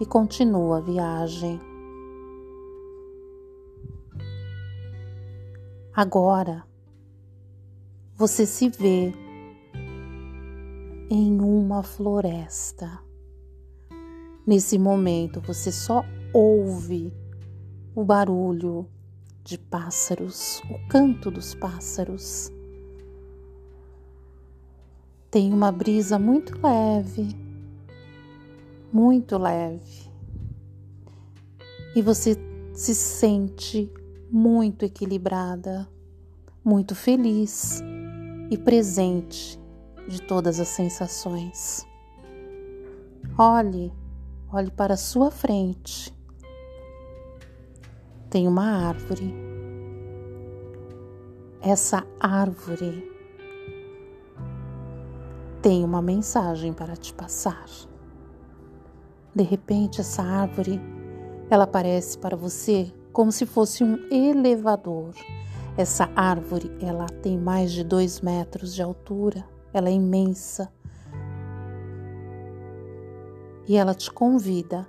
e 0.00 0.06
continua 0.06 0.78
a 0.78 0.80
viagem. 0.80 1.60
Agora 5.94 6.64
você 8.16 8.44
se 8.44 8.68
vê 8.68 9.12
em 11.08 11.40
uma 11.40 11.84
floresta. 11.84 12.90
Nesse 14.44 14.80
momento 14.80 15.40
você 15.40 15.70
só 15.70 16.04
ouve 16.32 17.14
o 17.94 18.04
barulho 18.04 18.88
de 19.44 19.56
pássaros, 19.58 20.60
o 20.68 20.88
canto 20.88 21.30
dos 21.30 21.54
pássaros. 21.54 22.50
Tem 25.34 25.52
uma 25.52 25.72
brisa 25.72 26.16
muito 26.16 26.56
leve, 26.64 27.36
muito 28.92 29.36
leve. 29.36 30.08
E 31.96 32.00
você 32.00 32.36
se 32.72 32.94
sente 32.94 33.92
muito 34.30 34.84
equilibrada, 34.84 35.88
muito 36.64 36.94
feliz 36.94 37.82
e 38.48 38.56
presente 38.56 39.60
de 40.06 40.22
todas 40.22 40.60
as 40.60 40.68
sensações. 40.68 41.84
Olhe, 43.36 43.92
olhe 44.52 44.70
para 44.70 44.94
a 44.94 44.96
sua 44.96 45.32
frente. 45.32 46.16
Tem 48.30 48.46
uma 48.46 48.86
árvore. 48.86 49.34
Essa 51.60 52.06
árvore 52.20 53.13
tem 55.64 55.82
uma 55.82 56.02
mensagem 56.02 56.74
para 56.74 56.94
te 56.94 57.14
passar. 57.14 57.64
De 59.34 59.42
repente, 59.42 60.02
essa 60.02 60.22
árvore, 60.22 60.78
ela 61.48 61.64
aparece 61.64 62.18
para 62.18 62.36
você 62.36 62.92
como 63.14 63.32
se 63.32 63.46
fosse 63.46 63.82
um 63.82 63.96
elevador. 64.10 65.14
Essa 65.74 66.10
árvore, 66.14 66.70
ela 66.82 67.06
tem 67.06 67.38
mais 67.38 67.72
de 67.72 67.82
dois 67.82 68.20
metros 68.20 68.74
de 68.74 68.82
altura, 68.82 69.42
ela 69.72 69.88
é 69.88 69.92
imensa. 69.92 70.70
E 73.66 73.74
ela 73.74 73.94
te 73.94 74.12
convida. 74.12 74.86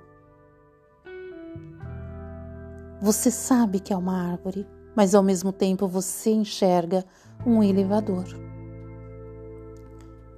Você 3.01 3.31
sabe 3.31 3.79
que 3.79 3.93
é 3.93 3.97
uma 3.97 4.29
árvore, 4.29 4.67
mas 4.93 5.15
ao 5.15 5.23
mesmo 5.23 5.53
tempo 5.53 5.87
você 5.87 6.31
enxerga 6.31 7.05
um 7.45 7.63
elevador. 7.63 8.44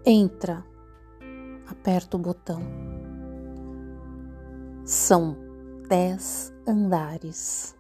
Entra, 0.10 0.66
aperta 1.68 2.16
o 2.16 2.20
botão. 2.22 2.62
São 4.86 5.36
dez 5.90 6.54
andares. 6.66 7.76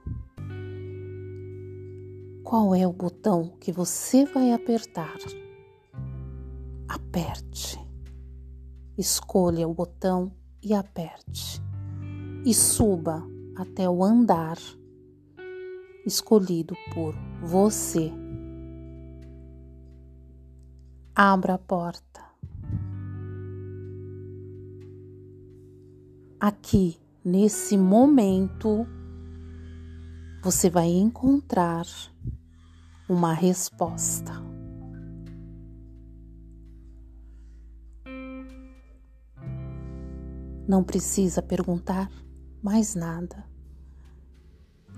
Qual 2.43 2.75
é 2.75 2.85
o 2.85 2.91
botão 2.91 3.55
que 3.61 3.71
você 3.71 4.25
vai 4.25 4.51
apertar? 4.51 5.15
Aperte. 6.89 7.79
Escolha 8.97 9.65
o 9.65 9.73
botão 9.73 10.29
e 10.61 10.73
aperte. 10.73 11.63
E 12.45 12.53
suba 12.53 13.23
até 13.55 13.89
o 13.89 14.03
andar 14.03 14.57
escolhido 16.05 16.75
por 16.93 17.15
você. 17.41 18.11
Abra 21.19 21.55
a 21.55 21.57
porta. 21.57 22.06
Aqui, 26.39 26.99
nesse 27.25 27.75
momento, 27.75 28.85
você 30.43 30.69
vai 30.69 30.87
encontrar 30.87 31.87
uma 33.09 33.33
resposta. 33.33 34.33
Não 40.67 40.83
precisa 40.83 41.41
perguntar 41.41 42.07
mais 42.61 42.93
nada. 42.93 43.43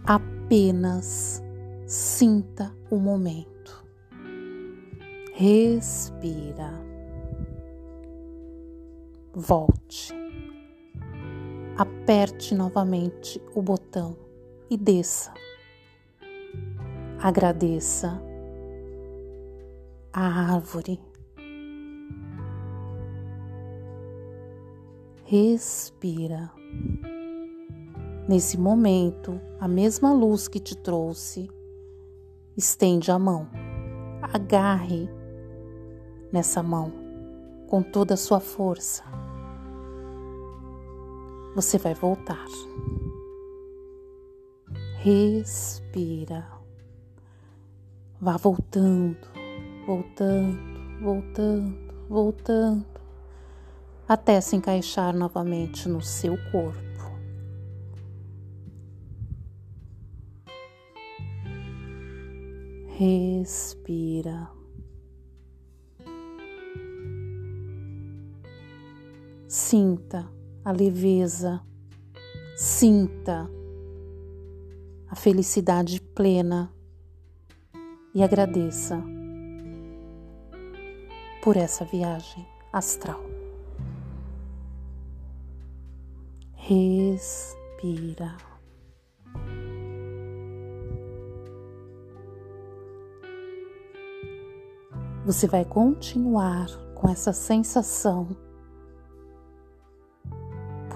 Apenas 0.04 1.42
sinta 1.88 2.76
o 2.92 2.98
momento. 2.98 3.86
Respira. 5.36 6.74
Volte. 9.34 10.29
Aperte 11.80 12.54
novamente 12.54 13.42
o 13.56 13.62
botão 13.62 14.18
e 14.70 14.76
desça. 14.76 15.34
Agradeça 17.18 18.22
a 20.12 20.56
árvore. 20.56 21.00
Respira. 25.24 26.52
Nesse 28.28 28.58
momento, 28.58 29.40
a 29.58 29.66
mesma 29.66 30.12
luz 30.12 30.50
que 30.50 30.60
te 30.60 30.76
trouxe 30.76 31.50
estende 32.58 33.10
a 33.10 33.18
mão. 33.18 33.48
Agarre 34.22 35.10
nessa 36.30 36.62
mão 36.62 36.92
com 37.70 37.82
toda 37.82 38.16
a 38.16 38.18
sua 38.18 38.42
força. 38.42 39.29
Você 41.56 41.78
vai 41.78 41.94
voltar. 41.94 42.46
Respira. 45.02 46.48
Vá 48.22 48.38
voltando, 48.38 49.18
voltando, 49.86 51.02
voltando, 51.02 51.94
voltando, 52.10 52.86
até 54.08 54.42
se 54.42 54.58
encaixar 54.58 55.16
novamente 55.16 55.88
no 55.88 56.02
seu 56.02 56.38
corpo. 56.52 56.80
Respira. 62.98 64.50
Sinta 69.48 70.39
a 70.64 70.72
leveza, 70.72 71.62
sinta 72.56 73.50
a 75.08 75.16
felicidade 75.16 76.00
plena 76.02 76.72
e 78.14 78.22
agradeça 78.22 79.02
por 81.42 81.58
essa 81.58 81.84
viagem 81.86 82.46
astral. 82.72 83.22
Respira. 86.54 88.38
Você 95.26 95.48
vai 95.48 95.66
continuar 95.66 96.68
com 96.96 97.10
essa 97.10 97.34
sensação 97.34 98.49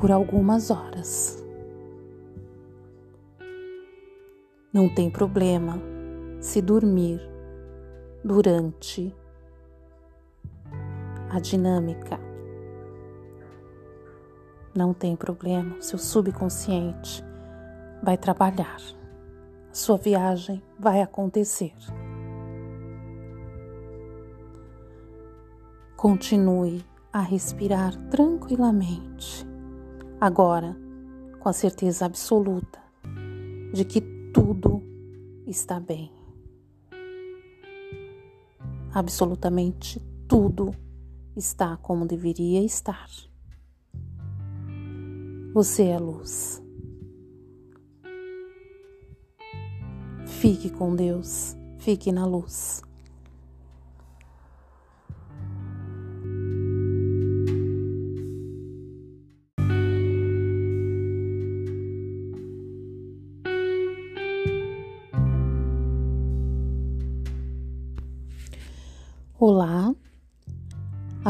por 0.03 0.11
algumas 0.11 0.69
horas. 0.69 1.41
Não 4.73 4.93
tem 4.93 5.09
problema 5.09 5.79
se 6.41 6.61
dormir 6.61 7.21
durante 8.21 9.15
a 11.29 11.39
dinâmica. 11.39 12.19
Não 14.75 14.93
tem 14.93 15.15
problema, 15.15 15.81
seu 15.81 15.97
subconsciente 15.97 17.23
vai 18.03 18.17
trabalhar. 18.17 18.81
Sua 19.71 19.95
viagem 19.95 20.61
vai 20.77 21.01
acontecer. 21.01 21.73
Continue 25.95 26.83
a 27.13 27.21
respirar 27.21 27.95
tranquilamente. 28.09 29.52
Agora, 30.23 30.73
com 31.41 31.49
a 31.49 31.51
certeza 31.51 32.05
absoluta 32.05 32.79
de 33.73 33.83
que 33.83 33.99
tudo 34.33 34.81
está 35.45 35.81
bem. 35.81 36.09
Absolutamente 38.93 39.99
tudo 40.25 40.73
está 41.35 41.75
como 41.75 42.05
deveria 42.05 42.63
estar. 42.63 43.09
Você 45.53 45.87
é 45.87 45.99
luz. 45.99 46.63
Fique 50.25 50.69
com 50.69 50.95
Deus, 50.95 51.57
fique 51.79 52.13
na 52.13 52.25
luz. 52.25 52.81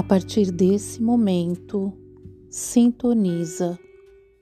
A 0.04 0.06
partir 0.06 0.52
desse 0.52 1.02
momento, 1.02 1.94
sintoniza 2.50 3.80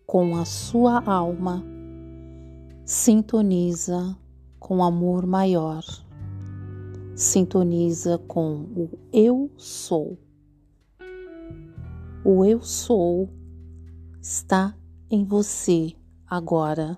com 0.07 0.35
a 0.35 0.43
sua 0.43 0.99
alma, 1.05 1.63
sintoniza 2.83 4.17
com 4.59 4.83
amor 4.83 5.27
maior, 5.27 5.83
sintoniza 7.15 8.17
com 8.27 8.63
o 8.75 8.89
eu 9.13 9.51
sou. 9.55 10.17
O 12.25 12.43
eu 12.43 12.59
sou 12.63 13.29
está 14.19 14.75
em 15.11 15.23
você 15.23 15.93
agora. 16.25 16.97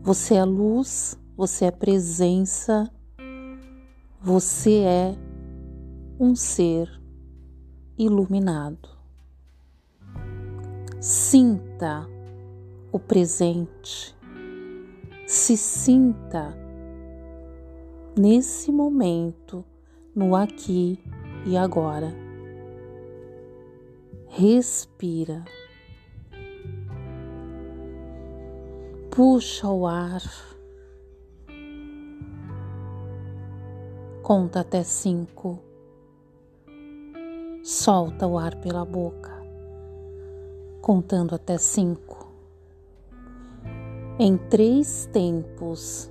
Você 0.00 0.36
é 0.36 0.44
luz, 0.44 1.18
você 1.36 1.64
é 1.64 1.70
presença, 1.72 2.88
você 4.22 4.78
é 4.78 5.18
um 6.20 6.36
ser 6.36 7.04
iluminado. 7.98 8.88
Sinta 11.00 12.06
o 12.92 12.98
presente, 12.98 14.14
se 15.26 15.56
sinta 15.56 16.56
nesse 18.18 18.72
momento, 18.72 19.64
no 20.14 20.34
aqui 20.34 20.98
e 21.46 21.56
agora. 21.56 22.14
Respira. 24.28 25.44
Puxa 29.10 29.68
o 29.68 29.86
ar. 29.86 30.22
Conta 34.22 34.60
até 34.60 34.82
cinco 34.82 35.65
solta 37.66 38.28
o 38.28 38.38
ar 38.38 38.54
pela 38.60 38.84
boca, 38.84 39.42
contando 40.80 41.34
até 41.34 41.58
cinco. 41.58 42.32
Em 44.20 44.36
três 44.36 45.10
tempos, 45.12 46.08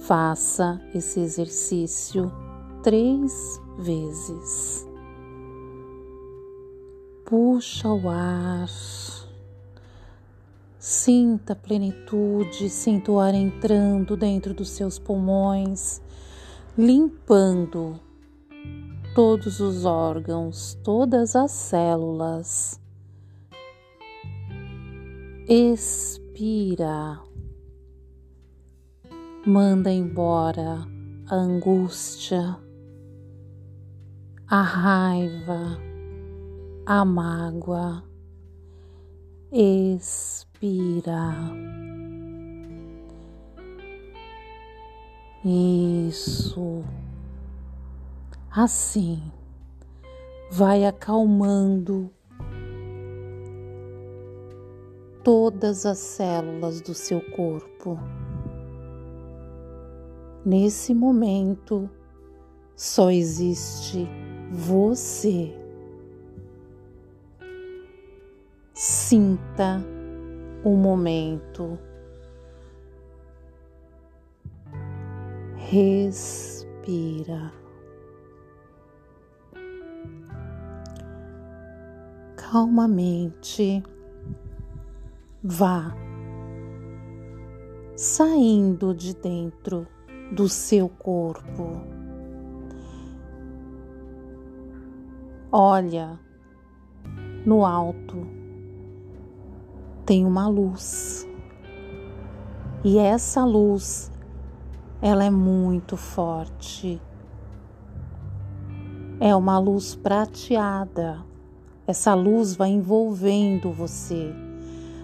faça 0.00 0.78
esse 0.94 1.18
exercício 1.18 2.30
três 2.82 3.58
vezes. 3.78 4.86
Puxa 7.24 7.88
o 7.88 8.10
ar, 8.10 8.68
sinta 10.78 11.54
a 11.54 11.56
plenitude, 11.56 12.68
sinta 12.68 13.10
o 13.10 13.18
ar 13.18 13.32
entrando 13.32 14.14
dentro 14.14 14.52
dos 14.52 14.68
seus 14.68 14.98
pulmões, 14.98 16.02
limpando 16.76 17.98
todos 19.14 19.60
os 19.60 19.84
órgãos, 19.84 20.78
todas 20.84 21.34
as 21.34 21.50
células. 21.50 22.80
Expira. 25.48 27.20
Manda 29.44 29.90
embora 29.90 30.86
a 31.28 31.34
angústia, 31.34 32.56
a 34.46 34.62
raiva, 34.62 35.78
a 36.86 37.04
mágoa. 37.04 38.04
Expira. 39.50 41.34
Isso 45.42 46.84
assim 48.50 49.22
vai 50.50 50.84
acalmando 50.84 52.10
todas 55.22 55.86
as 55.86 55.98
células 55.98 56.80
do 56.80 56.92
seu 56.92 57.20
corpo. 57.30 57.98
Nesse 60.44 60.94
momento 60.94 61.88
só 62.74 63.10
existe 63.10 64.08
você. 64.50 65.54
Sinta 68.72 69.84
o 70.64 70.70
momento. 70.70 71.78
Respira. 75.56 77.59
Calmamente 82.50 83.80
vá 85.40 85.94
saindo 87.94 88.92
de 88.92 89.14
dentro 89.14 89.86
do 90.32 90.48
seu 90.48 90.88
corpo. 90.88 91.80
Olha 95.52 96.18
no 97.46 97.64
alto, 97.64 98.26
tem 100.04 100.26
uma 100.26 100.48
luz. 100.48 101.28
E 102.82 102.98
essa 102.98 103.44
luz, 103.44 104.10
ela 105.00 105.22
é 105.22 105.30
muito 105.30 105.96
forte. 105.96 107.00
É 109.20 109.36
uma 109.36 109.56
luz 109.60 109.94
prateada 109.94 111.29
essa 111.90 112.14
luz 112.14 112.54
vai 112.54 112.70
envolvendo 112.70 113.72
você. 113.72 114.32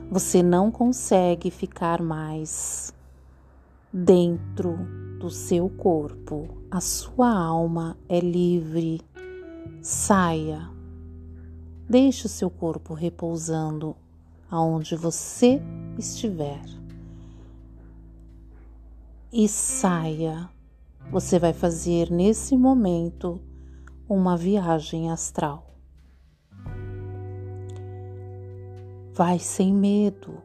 Você 0.09 0.41
não 0.41 0.71
consegue 0.71 1.51
ficar 1.51 2.01
mais 2.01 2.95
dentro 3.93 4.79
do 5.19 5.29
seu 5.29 5.69
corpo. 5.69 6.49
A 6.71 6.81
sua 6.81 7.29
alma 7.29 7.97
é 8.09 8.21
livre. 8.21 9.01
Saia. 9.83 10.71
Deixe 11.89 12.27
o 12.27 12.29
seu 12.29 12.49
corpo 12.49 12.95
repousando 12.95 13.97
aonde 14.49 14.95
você 14.95 15.61
estiver. 15.99 16.63
E 19.33 19.49
saia. 19.49 20.49
Você 21.11 21.37
vai 21.39 21.53
fazer 21.53 22.13
nesse 22.13 22.57
momento 22.57 23.41
uma 24.09 24.37
viagem 24.37 25.11
astral. 25.11 25.66
Vai 29.17 29.39
sem 29.39 29.73
medo, 29.73 30.43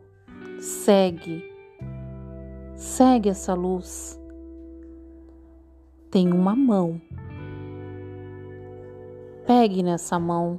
segue, 0.62 1.44
segue 2.74 3.28
essa 3.28 3.54
luz. 3.54 4.18
Tem 6.10 6.32
uma 6.32 6.56
mão. 6.56 7.02
Pegue 9.46 9.84
nessa 9.84 10.18
mão, 10.18 10.58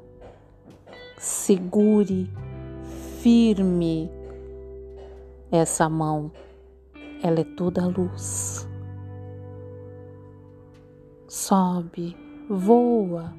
segure 1.16 2.28
firme 3.22 4.10
essa 5.50 5.88
mão. 5.88 6.30
Ela 7.22 7.40
é 7.40 7.44
toda 7.56 7.86
luz. 7.86 8.68
Sobe, 11.26 12.14
voa, 12.46 13.32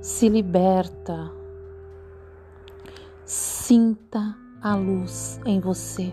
se 0.00 0.28
liberta 0.28 1.38
Sinta 3.32 4.36
a 4.60 4.74
luz 4.74 5.40
em 5.46 5.60
você. 5.60 6.12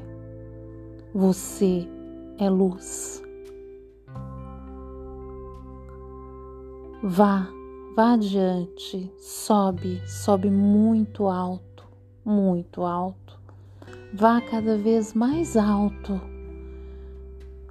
Você 1.16 1.90
é 2.38 2.48
luz. 2.48 3.24
Vá 7.02 7.48
Vá 7.96 8.14
adiante, 8.14 9.12
sobe, 9.18 10.08
sobe 10.08 10.52
muito 10.52 11.26
alto, 11.26 11.84
muito 12.24 12.84
alto. 12.84 13.40
Vá 14.14 14.40
cada 14.40 14.78
vez 14.78 15.16
mais 15.16 15.58
alto. 15.58 16.22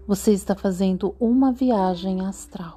Você 0.08 0.32
está 0.32 0.56
fazendo 0.56 1.14
uma 1.20 1.52
viagem 1.52 2.26
astral. 2.26 2.74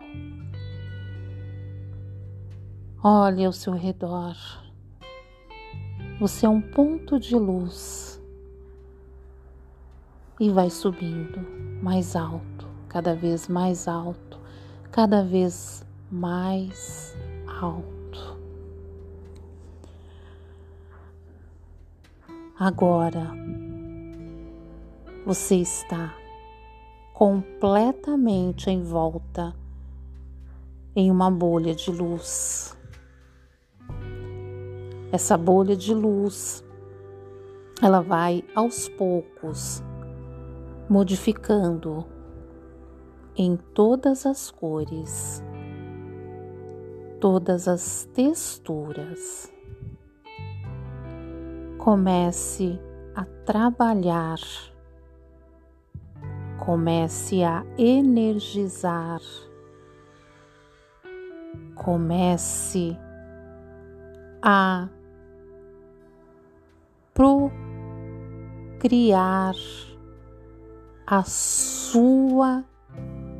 Olhe 3.03 3.43
ao 3.43 3.51
seu 3.51 3.73
redor. 3.73 4.68
Você 6.19 6.45
é 6.45 6.49
um 6.49 6.59
ponto 6.59 7.17
de 7.17 7.33
luz 7.33 8.21
e 10.37 10.49
vai 10.49 10.69
subindo 10.69 11.39
mais 11.81 12.13
alto, 12.13 12.67
cada 12.89 13.15
vez 13.15 13.47
mais 13.47 13.87
alto, 13.87 14.37
cada 14.91 15.23
vez 15.23 15.85
mais 16.11 17.15
alto. 17.47 18.37
Agora 22.59 23.31
você 25.25 25.55
está 25.55 26.13
completamente 27.13 28.69
em 28.69 28.83
volta 28.83 29.55
em 30.93 31.09
uma 31.09 31.31
bolha 31.31 31.73
de 31.73 31.89
luz. 31.89 32.77
Essa 35.11 35.37
bolha 35.37 35.75
de 35.75 35.93
luz 35.93 36.63
ela 37.81 38.01
vai 38.01 38.43
aos 38.53 38.89
poucos 38.89 39.83
modificando 40.89 42.05
em 43.35 43.55
todas 43.73 44.25
as 44.25 44.51
cores 44.51 45.43
todas 47.19 47.67
as 47.67 48.05
texturas. 48.13 49.51
Comece 51.77 52.79
a 53.15 53.25
trabalhar, 53.45 54.39
comece 56.57 57.43
a 57.43 57.65
energizar, 57.77 59.19
comece 61.75 62.97
a 64.41 64.87
procriar 68.79 69.53
a 71.05 71.21
sua 71.23 72.63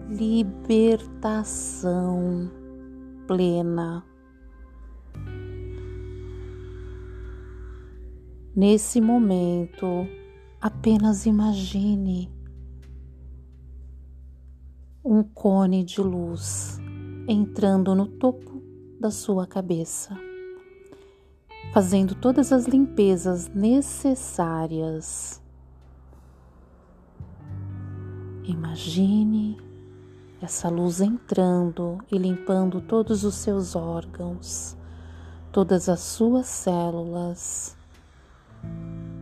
libertação 0.09 1.32
plena. 3.25 4.03
Nesse 8.53 8.99
momento, 8.99 10.05
apenas 10.59 11.25
imagine 11.25 12.30
um 15.05 15.23
cone 15.23 15.86
de 15.86 16.01
luz 16.01 16.77
entrando 17.30 17.95
no 17.95 18.07
topo 18.07 18.61
da 18.99 19.09
sua 19.09 19.47
cabeça, 19.47 20.17
fazendo 21.74 22.15
todas 22.15 22.51
as 22.51 22.65
limpezas 22.65 23.47
necessárias. 23.49 25.41
Imagine 28.43 29.57
essa 30.41 30.70
luz 30.70 31.01
entrando 31.01 31.99
e 32.11 32.17
limpando 32.17 32.82
todos 32.82 33.24
os 33.24 33.36
seus 33.36 33.76
órgãos, 33.76 34.76
todas 35.51 35.88
as 35.88 35.99
suas 35.99 36.47
células, 36.47 37.78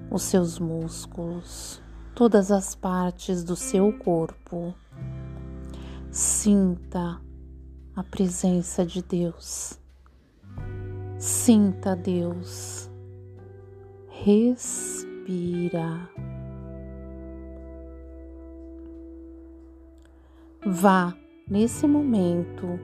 os 0.10 0.24
seus 0.24 0.58
músculos, 0.60 1.82
todas 2.16 2.52
as 2.52 2.76
partes 2.76 3.43
do 3.43 3.56
seu 3.56 3.91
corpo. 4.00 4.74
Sinta 6.10 7.20
a 7.95 8.04
presença 8.04 8.86
de 8.86 9.02
Deus. 9.02 9.78
Sinta 11.20 11.95
Deus. 11.95 12.91
Respira. 14.07 16.07
Vá 20.63 21.18
nesse 21.49 21.88
momento 21.88 22.80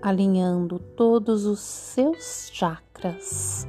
alinhando 0.00 0.78
todos 0.78 1.44
os 1.44 1.58
seus 1.58 2.48
chakras, 2.52 3.66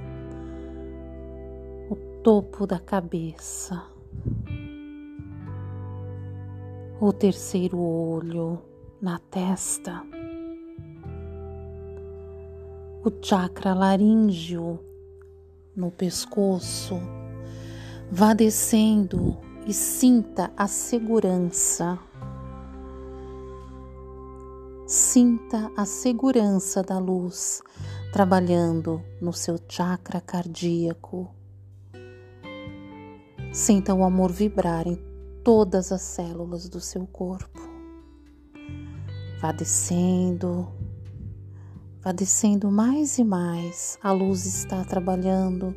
o 1.90 1.96
topo 2.22 2.68
da 2.68 2.80
cabeça, 2.80 3.84
o 7.00 7.12
terceiro 7.12 7.80
olho 7.80 8.60
na 9.02 9.20
testa, 9.20 10.04
o 13.04 13.12
chakra 13.22 13.74
laríngeo 13.74 14.80
no 15.76 15.92
pescoço. 15.92 17.00
Vá 18.12 18.34
descendo 18.34 19.38
e 19.66 19.74
sinta 19.74 20.52
a 20.56 20.68
segurança 20.68 22.00
Sinta 24.86 25.72
a 25.76 25.86
segurança 25.86 26.84
da 26.84 27.00
luz 27.00 27.64
trabalhando 28.12 29.02
no 29.20 29.34
seu 29.34 29.58
chakra 29.68 30.22
cardíaco. 30.22 31.34
Sinta 33.52 33.92
o 33.94 34.04
amor 34.04 34.32
vibrar 34.32 34.86
em 34.86 35.00
todas 35.44 35.92
as 35.92 36.02
células 36.02 36.70
do 36.70 36.80
seu 36.80 37.08
corpo. 37.08 37.60
Vá 39.42 39.52
descendo, 39.52 40.68
vá 42.04 42.12
descendo 42.12 42.70
mais 42.70 43.18
e 43.18 43.24
mais. 43.24 43.98
A 44.02 44.12
luz 44.12 44.46
está 44.46 44.84
trabalhando 44.84 45.76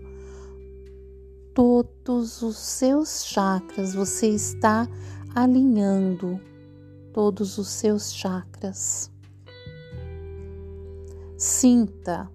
todos 1.54 2.42
os 2.42 2.56
seus 2.58 3.24
chakras, 3.24 3.94
você 3.94 4.28
está 4.28 4.88
alinhando 5.34 6.40
todos 7.12 7.56
os 7.58 7.68
seus 7.68 8.12
chakras. 8.12 9.10
Sinta 11.38 12.30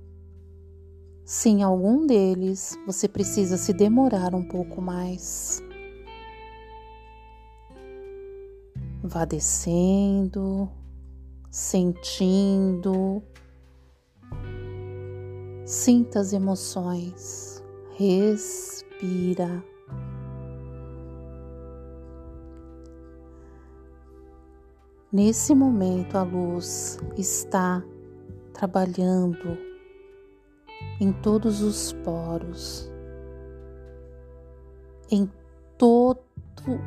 se 1.25 1.49
em 1.49 1.63
algum 1.63 2.05
deles 2.05 2.77
você 2.85 3.07
precisa 3.07 3.57
se 3.57 3.73
demorar 3.73 4.33
um 4.35 4.43
pouco 4.43 4.81
mais. 4.81 5.61
Vá 9.03 9.25
descendo, 9.25 10.69
sentindo, 11.49 13.23
sinta 15.71 16.19
as 16.19 16.33
emoções, 16.33 17.63
respira. 17.93 19.63
Nesse 25.09 25.55
momento, 25.55 26.17
a 26.17 26.23
luz 26.23 26.99
está 27.17 27.81
trabalhando 28.51 29.57
em 30.99 31.13
todos 31.13 31.61
os 31.61 31.93
poros, 32.03 32.91
em 35.09 35.31
todo 35.77 36.19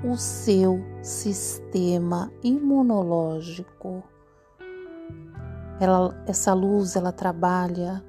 o 0.04 0.14
seu 0.14 0.78
sistema 1.02 2.30
imunológico. 2.42 4.04
Ela, 5.80 6.22
essa 6.26 6.52
luz 6.52 6.96
ela 6.96 7.12
trabalha 7.12 8.04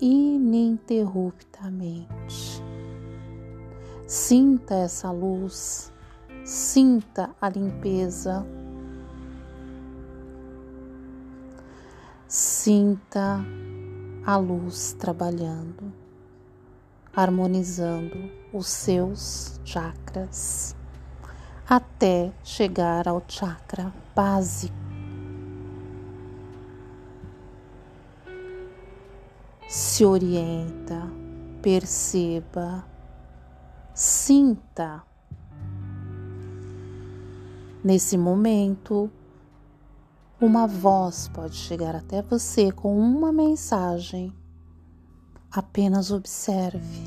ininterruptamente. 0.00 2.62
Sinta 4.06 4.74
essa 4.74 5.10
luz, 5.10 5.92
sinta 6.44 7.30
a 7.40 7.48
limpeza 7.48 8.46
Sinta 12.32 13.44
a 14.24 14.36
luz 14.36 14.92
trabalhando, 14.92 15.92
harmonizando 17.12 18.30
os 18.52 18.68
seus 18.68 19.60
chakras 19.64 20.76
até 21.68 22.30
chegar 22.44 23.08
ao 23.08 23.20
chakra 23.26 23.92
básico. 24.14 24.89
Se 29.72 30.04
orienta, 30.04 31.08
perceba, 31.62 32.84
sinta. 33.94 35.04
Nesse 37.84 38.18
momento, 38.18 39.08
uma 40.40 40.66
voz 40.66 41.28
pode 41.28 41.54
chegar 41.54 41.94
até 41.94 42.20
você 42.20 42.72
com 42.72 42.98
uma 42.98 43.32
mensagem. 43.32 44.34
Apenas 45.52 46.10
observe 46.10 47.04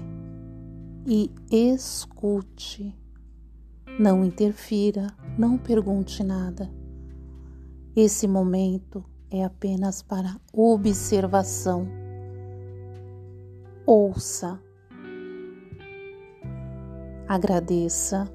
e 1.06 1.30
escute. 1.52 2.98
Não 4.00 4.24
interfira, 4.24 5.14
não 5.38 5.58
pergunte 5.58 6.24
nada. 6.24 6.72
Esse 7.94 8.26
momento 8.26 9.04
é 9.30 9.44
apenas 9.44 10.02
para 10.02 10.40
observação. 10.54 12.03
Ouça, 13.86 14.62
agradeça 17.28 18.34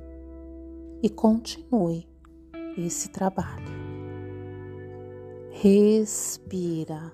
e 1.02 1.08
continue 1.08 2.06
esse 2.76 3.08
trabalho. 3.08 3.64
Respira. 5.50 7.10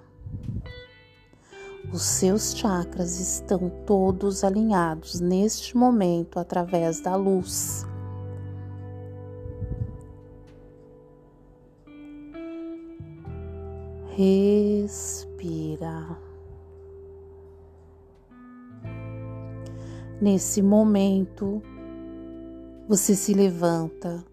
Os 1.92 2.02
seus 2.02 2.56
chakras 2.56 3.20
estão 3.20 3.70
todos 3.86 4.42
alinhados 4.42 5.20
neste 5.20 5.76
momento 5.76 6.40
através 6.40 7.00
da 7.00 7.14
luz. 7.14 7.86
Respira. 14.16 15.04
Nesse 20.20 20.62
momento, 20.62 21.60
você 22.88 23.14
se 23.14 23.34
levanta 23.34 24.24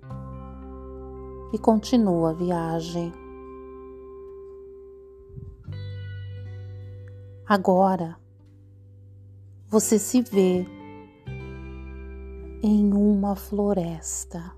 e 1.53 1.57
continua 1.57 2.29
a 2.29 2.33
viagem. 2.33 3.11
Agora 7.47 8.15
você 9.67 9.97
se 9.97 10.21
vê 10.21 10.65
em 12.63 12.93
uma 12.93 13.35
floresta. 13.35 14.55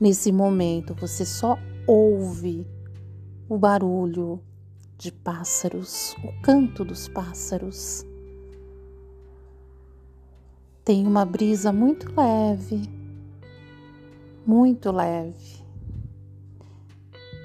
Nesse 0.00 0.30
momento 0.30 0.94
você 0.94 1.26
só 1.26 1.58
ouve 1.86 2.66
o 3.48 3.58
barulho 3.58 4.40
de 4.96 5.10
pássaros, 5.10 6.14
o 6.24 6.42
canto 6.42 6.84
dos 6.84 7.08
pássaros. 7.08 8.06
Tem 10.84 11.06
uma 11.06 11.24
brisa 11.24 11.72
muito 11.72 12.12
leve, 12.16 12.90
muito 14.44 14.90
leve, 14.90 15.64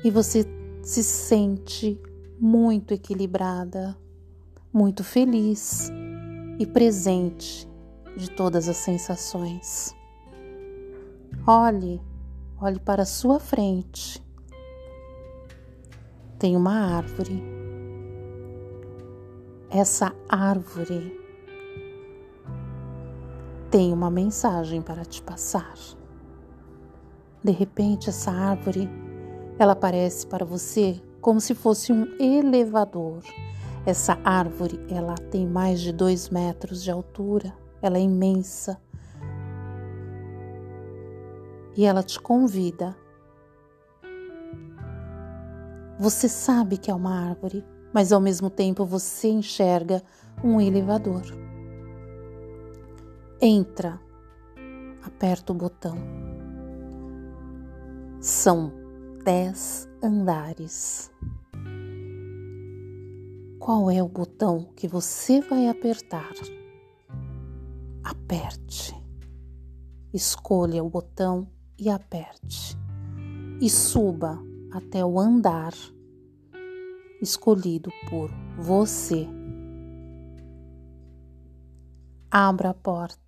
e 0.03 0.09
você 0.09 0.43
se 0.81 1.03
sente 1.03 2.01
muito 2.39 2.95
equilibrada, 2.95 3.95
muito 4.73 5.03
feliz 5.03 5.91
e 6.57 6.65
presente 6.65 7.69
de 8.15 8.31
todas 8.31 8.67
as 8.67 8.77
sensações. 8.77 9.95
Olhe, 11.45 12.01
olhe 12.59 12.79
para 12.79 13.03
a 13.03 13.05
sua 13.05 13.39
frente. 13.39 14.19
Tem 16.39 16.55
uma 16.55 16.95
árvore. 16.95 17.43
Essa 19.69 20.15
árvore 20.27 21.26
tem 23.69 23.91
uma 23.91 24.09
mensagem 24.09 24.81
para 24.81 25.03
te 25.03 25.21
passar. 25.21 25.73
De 27.43 27.51
repente, 27.51 28.09
essa 28.09 28.31
árvore, 28.31 28.89
ela 29.59 29.73
aparece 29.73 30.25
para 30.25 30.45
você 30.45 31.01
como 31.19 31.41
se 31.41 31.53
fosse 31.53 31.91
um 31.91 32.05
elevador. 32.19 33.21
Essa 33.85 34.19
árvore, 34.23 34.79
ela 34.89 35.15
tem 35.15 35.45
mais 35.45 35.81
de 35.81 35.91
dois 35.91 36.29
metros 36.29 36.83
de 36.83 36.91
altura, 36.91 37.53
ela 37.81 37.97
é 37.97 38.01
imensa. 38.01 38.79
E 41.75 41.85
ela 41.85 42.03
te 42.03 42.19
convida. 42.19 42.95
Você 45.99 46.29
sabe 46.29 46.77
que 46.77 46.89
é 46.89 46.93
uma 46.93 47.29
árvore, 47.29 47.65
mas 47.93 48.11
ao 48.11 48.21
mesmo 48.21 48.49
tempo 48.49 48.85
você 48.85 49.29
enxerga 49.29 50.01
um 50.43 50.59
elevador. 50.61 51.46
Entra, 53.39 54.01
aperta 55.03 55.53
o 55.53 55.55
botão. 55.55 55.95
São 58.19 58.73
dez 59.23 59.87
andares. 60.01 61.11
Qual 63.59 63.91
é 63.91 64.01
o 64.01 64.07
botão 64.07 64.73
que 64.75 64.87
você 64.87 65.39
vai 65.39 65.67
apertar? 65.67 66.33
Aperte. 68.03 68.95
Escolha 70.11 70.83
o 70.83 70.89
botão 70.89 71.47
e 71.77 71.91
aperte. 71.91 72.75
E 73.61 73.69
suba 73.69 74.39
até 74.71 75.05
o 75.05 75.19
andar 75.19 75.73
escolhido 77.21 77.91
por 78.09 78.31
você. 78.57 79.27
Abra 82.31 82.71
a 82.71 82.73
porta. 82.73 83.26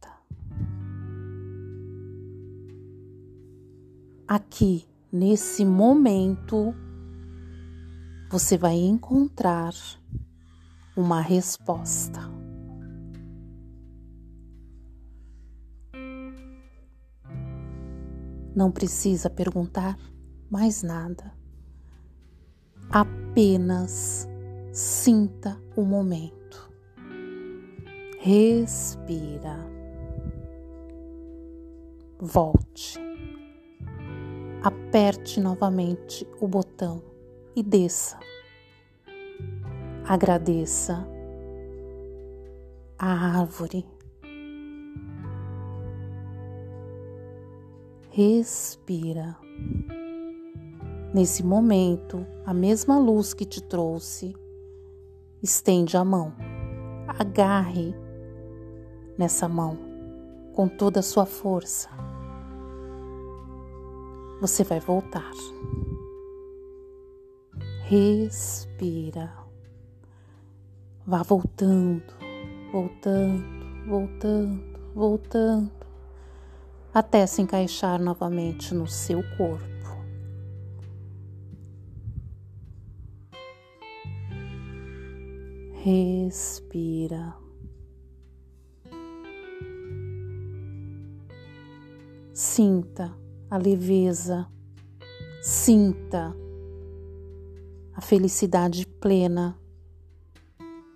Aqui 4.31 4.87
nesse 5.11 5.65
momento, 5.65 6.71
você 8.29 8.59
vai 8.59 8.75
encontrar 8.75 9.73
uma 10.95 11.19
resposta. 11.19 12.19
Não 18.55 18.69
precisa 18.71 19.31
perguntar 19.31 19.97
mais 20.47 20.83
nada. 20.83 21.33
Apenas 22.91 24.29
sinta 24.71 25.59
o 25.75 25.81
momento. 25.81 26.71
Respira. 28.19 29.57
Volte 32.19 33.08
aperte 34.61 35.39
novamente 35.39 36.27
o 36.39 36.47
botão 36.47 37.01
e 37.55 37.63
desça. 37.63 38.19
Agradeça 40.05 41.07
a 42.97 43.39
árvore. 43.39 43.85
Respira. 48.09 49.37
Nesse 51.13 51.43
momento, 51.43 52.25
a 52.45 52.53
mesma 52.53 52.99
luz 52.99 53.33
que 53.33 53.45
te 53.45 53.63
trouxe, 53.63 54.35
estende 55.41 55.95
a 55.95 56.03
mão. 56.03 56.33
Agarre 57.07 57.95
nessa 59.17 59.47
mão 59.47 59.77
com 60.53 60.67
toda 60.67 60.99
a 60.99 61.03
sua 61.03 61.25
força 61.25 62.08
você 64.39 64.63
vai 64.63 64.79
voltar. 64.79 65.31
Respira. 67.83 69.33
Vá 71.05 71.23
voltando, 71.23 72.13
voltando, 72.71 73.87
voltando, 73.87 74.79
voltando, 74.93 75.71
até 76.93 77.25
se 77.25 77.41
encaixar 77.41 77.99
novamente 77.99 78.73
no 78.75 78.87
seu 78.87 79.23
corpo. 79.35 79.67
Respira. 85.81 87.35
Sinta 92.31 93.18
a 93.49 93.57
leveza, 93.57 94.47
sinta 95.41 96.35
a 97.95 98.01
felicidade 98.01 98.85
plena 98.85 99.59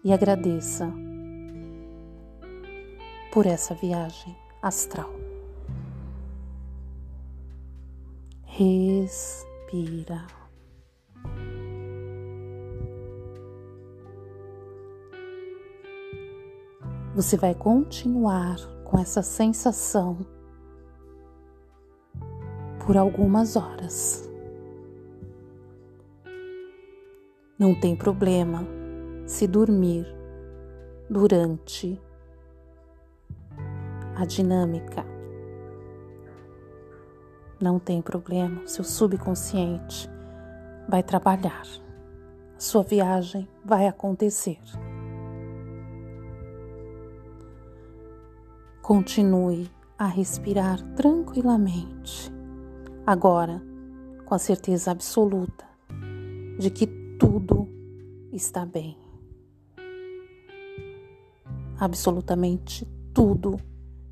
e 0.03 0.13
agradeça 0.13 0.93
por 3.31 3.45
essa 3.45 3.73
viagem 3.73 4.35
astral. 4.61 5.09
Respira. 8.43 10.27
Você 17.15 17.35
vai 17.35 17.55
continuar 17.55 18.57
com 18.83 18.99
essa 18.99 19.23
sensação 19.23 20.25
por 22.85 22.97
algumas 22.97 23.55
horas. 23.55 24.29
Não 27.57 27.79
tem 27.79 27.95
problema 27.95 28.67
se 29.25 29.47
dormir 29.47 30.05
durante 31.09 32.01
a 34.15 34.25
dinâmica. 34.25 35.05
Não 37.61 37.79
tem 37.79 38.01
problema, 38.01 38.67
seu 38.67 38.83
subconsciente 38.83 40.09
vai 40.89 41.01
trabalhar. 41.01 41.63
Sua 42.57 42.83
viagem 42.83 43.47
vai 43.63 43.87
acontecer. 43.87 44.59
Continue 48.81 49.69
a 49.97 50.07
respirar 50.07 50.81
tranquilamente. 50.95 52.32
Agora, 53.05 53.61
com 54.25 54.33
a 54.33 54.39
certeza 54.39 54.91
absoluta 54.91 55.65
de 56.57 56.69
que 56.69 56.87
tudo 57.19 57.67
está 58.31 58.65
bem. 58.65 58.97
Absolutamente 61.77 62.87
tudo 63.13 63.59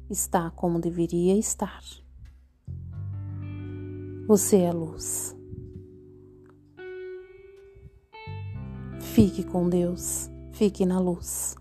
está 0.10 0.52
como 0.52 0.78
deveria 0.78 1.38
estar. 1.38 1.82
Você 4.28 4.58
é 4.58 4.74
luz. 4.74 5.38
Fique 9.00 9.46
com 9.46 9.70
Deus, 9.70 10.30
fique 10.52 10.86
na 10.86 11.00
luz. 11.00 11.56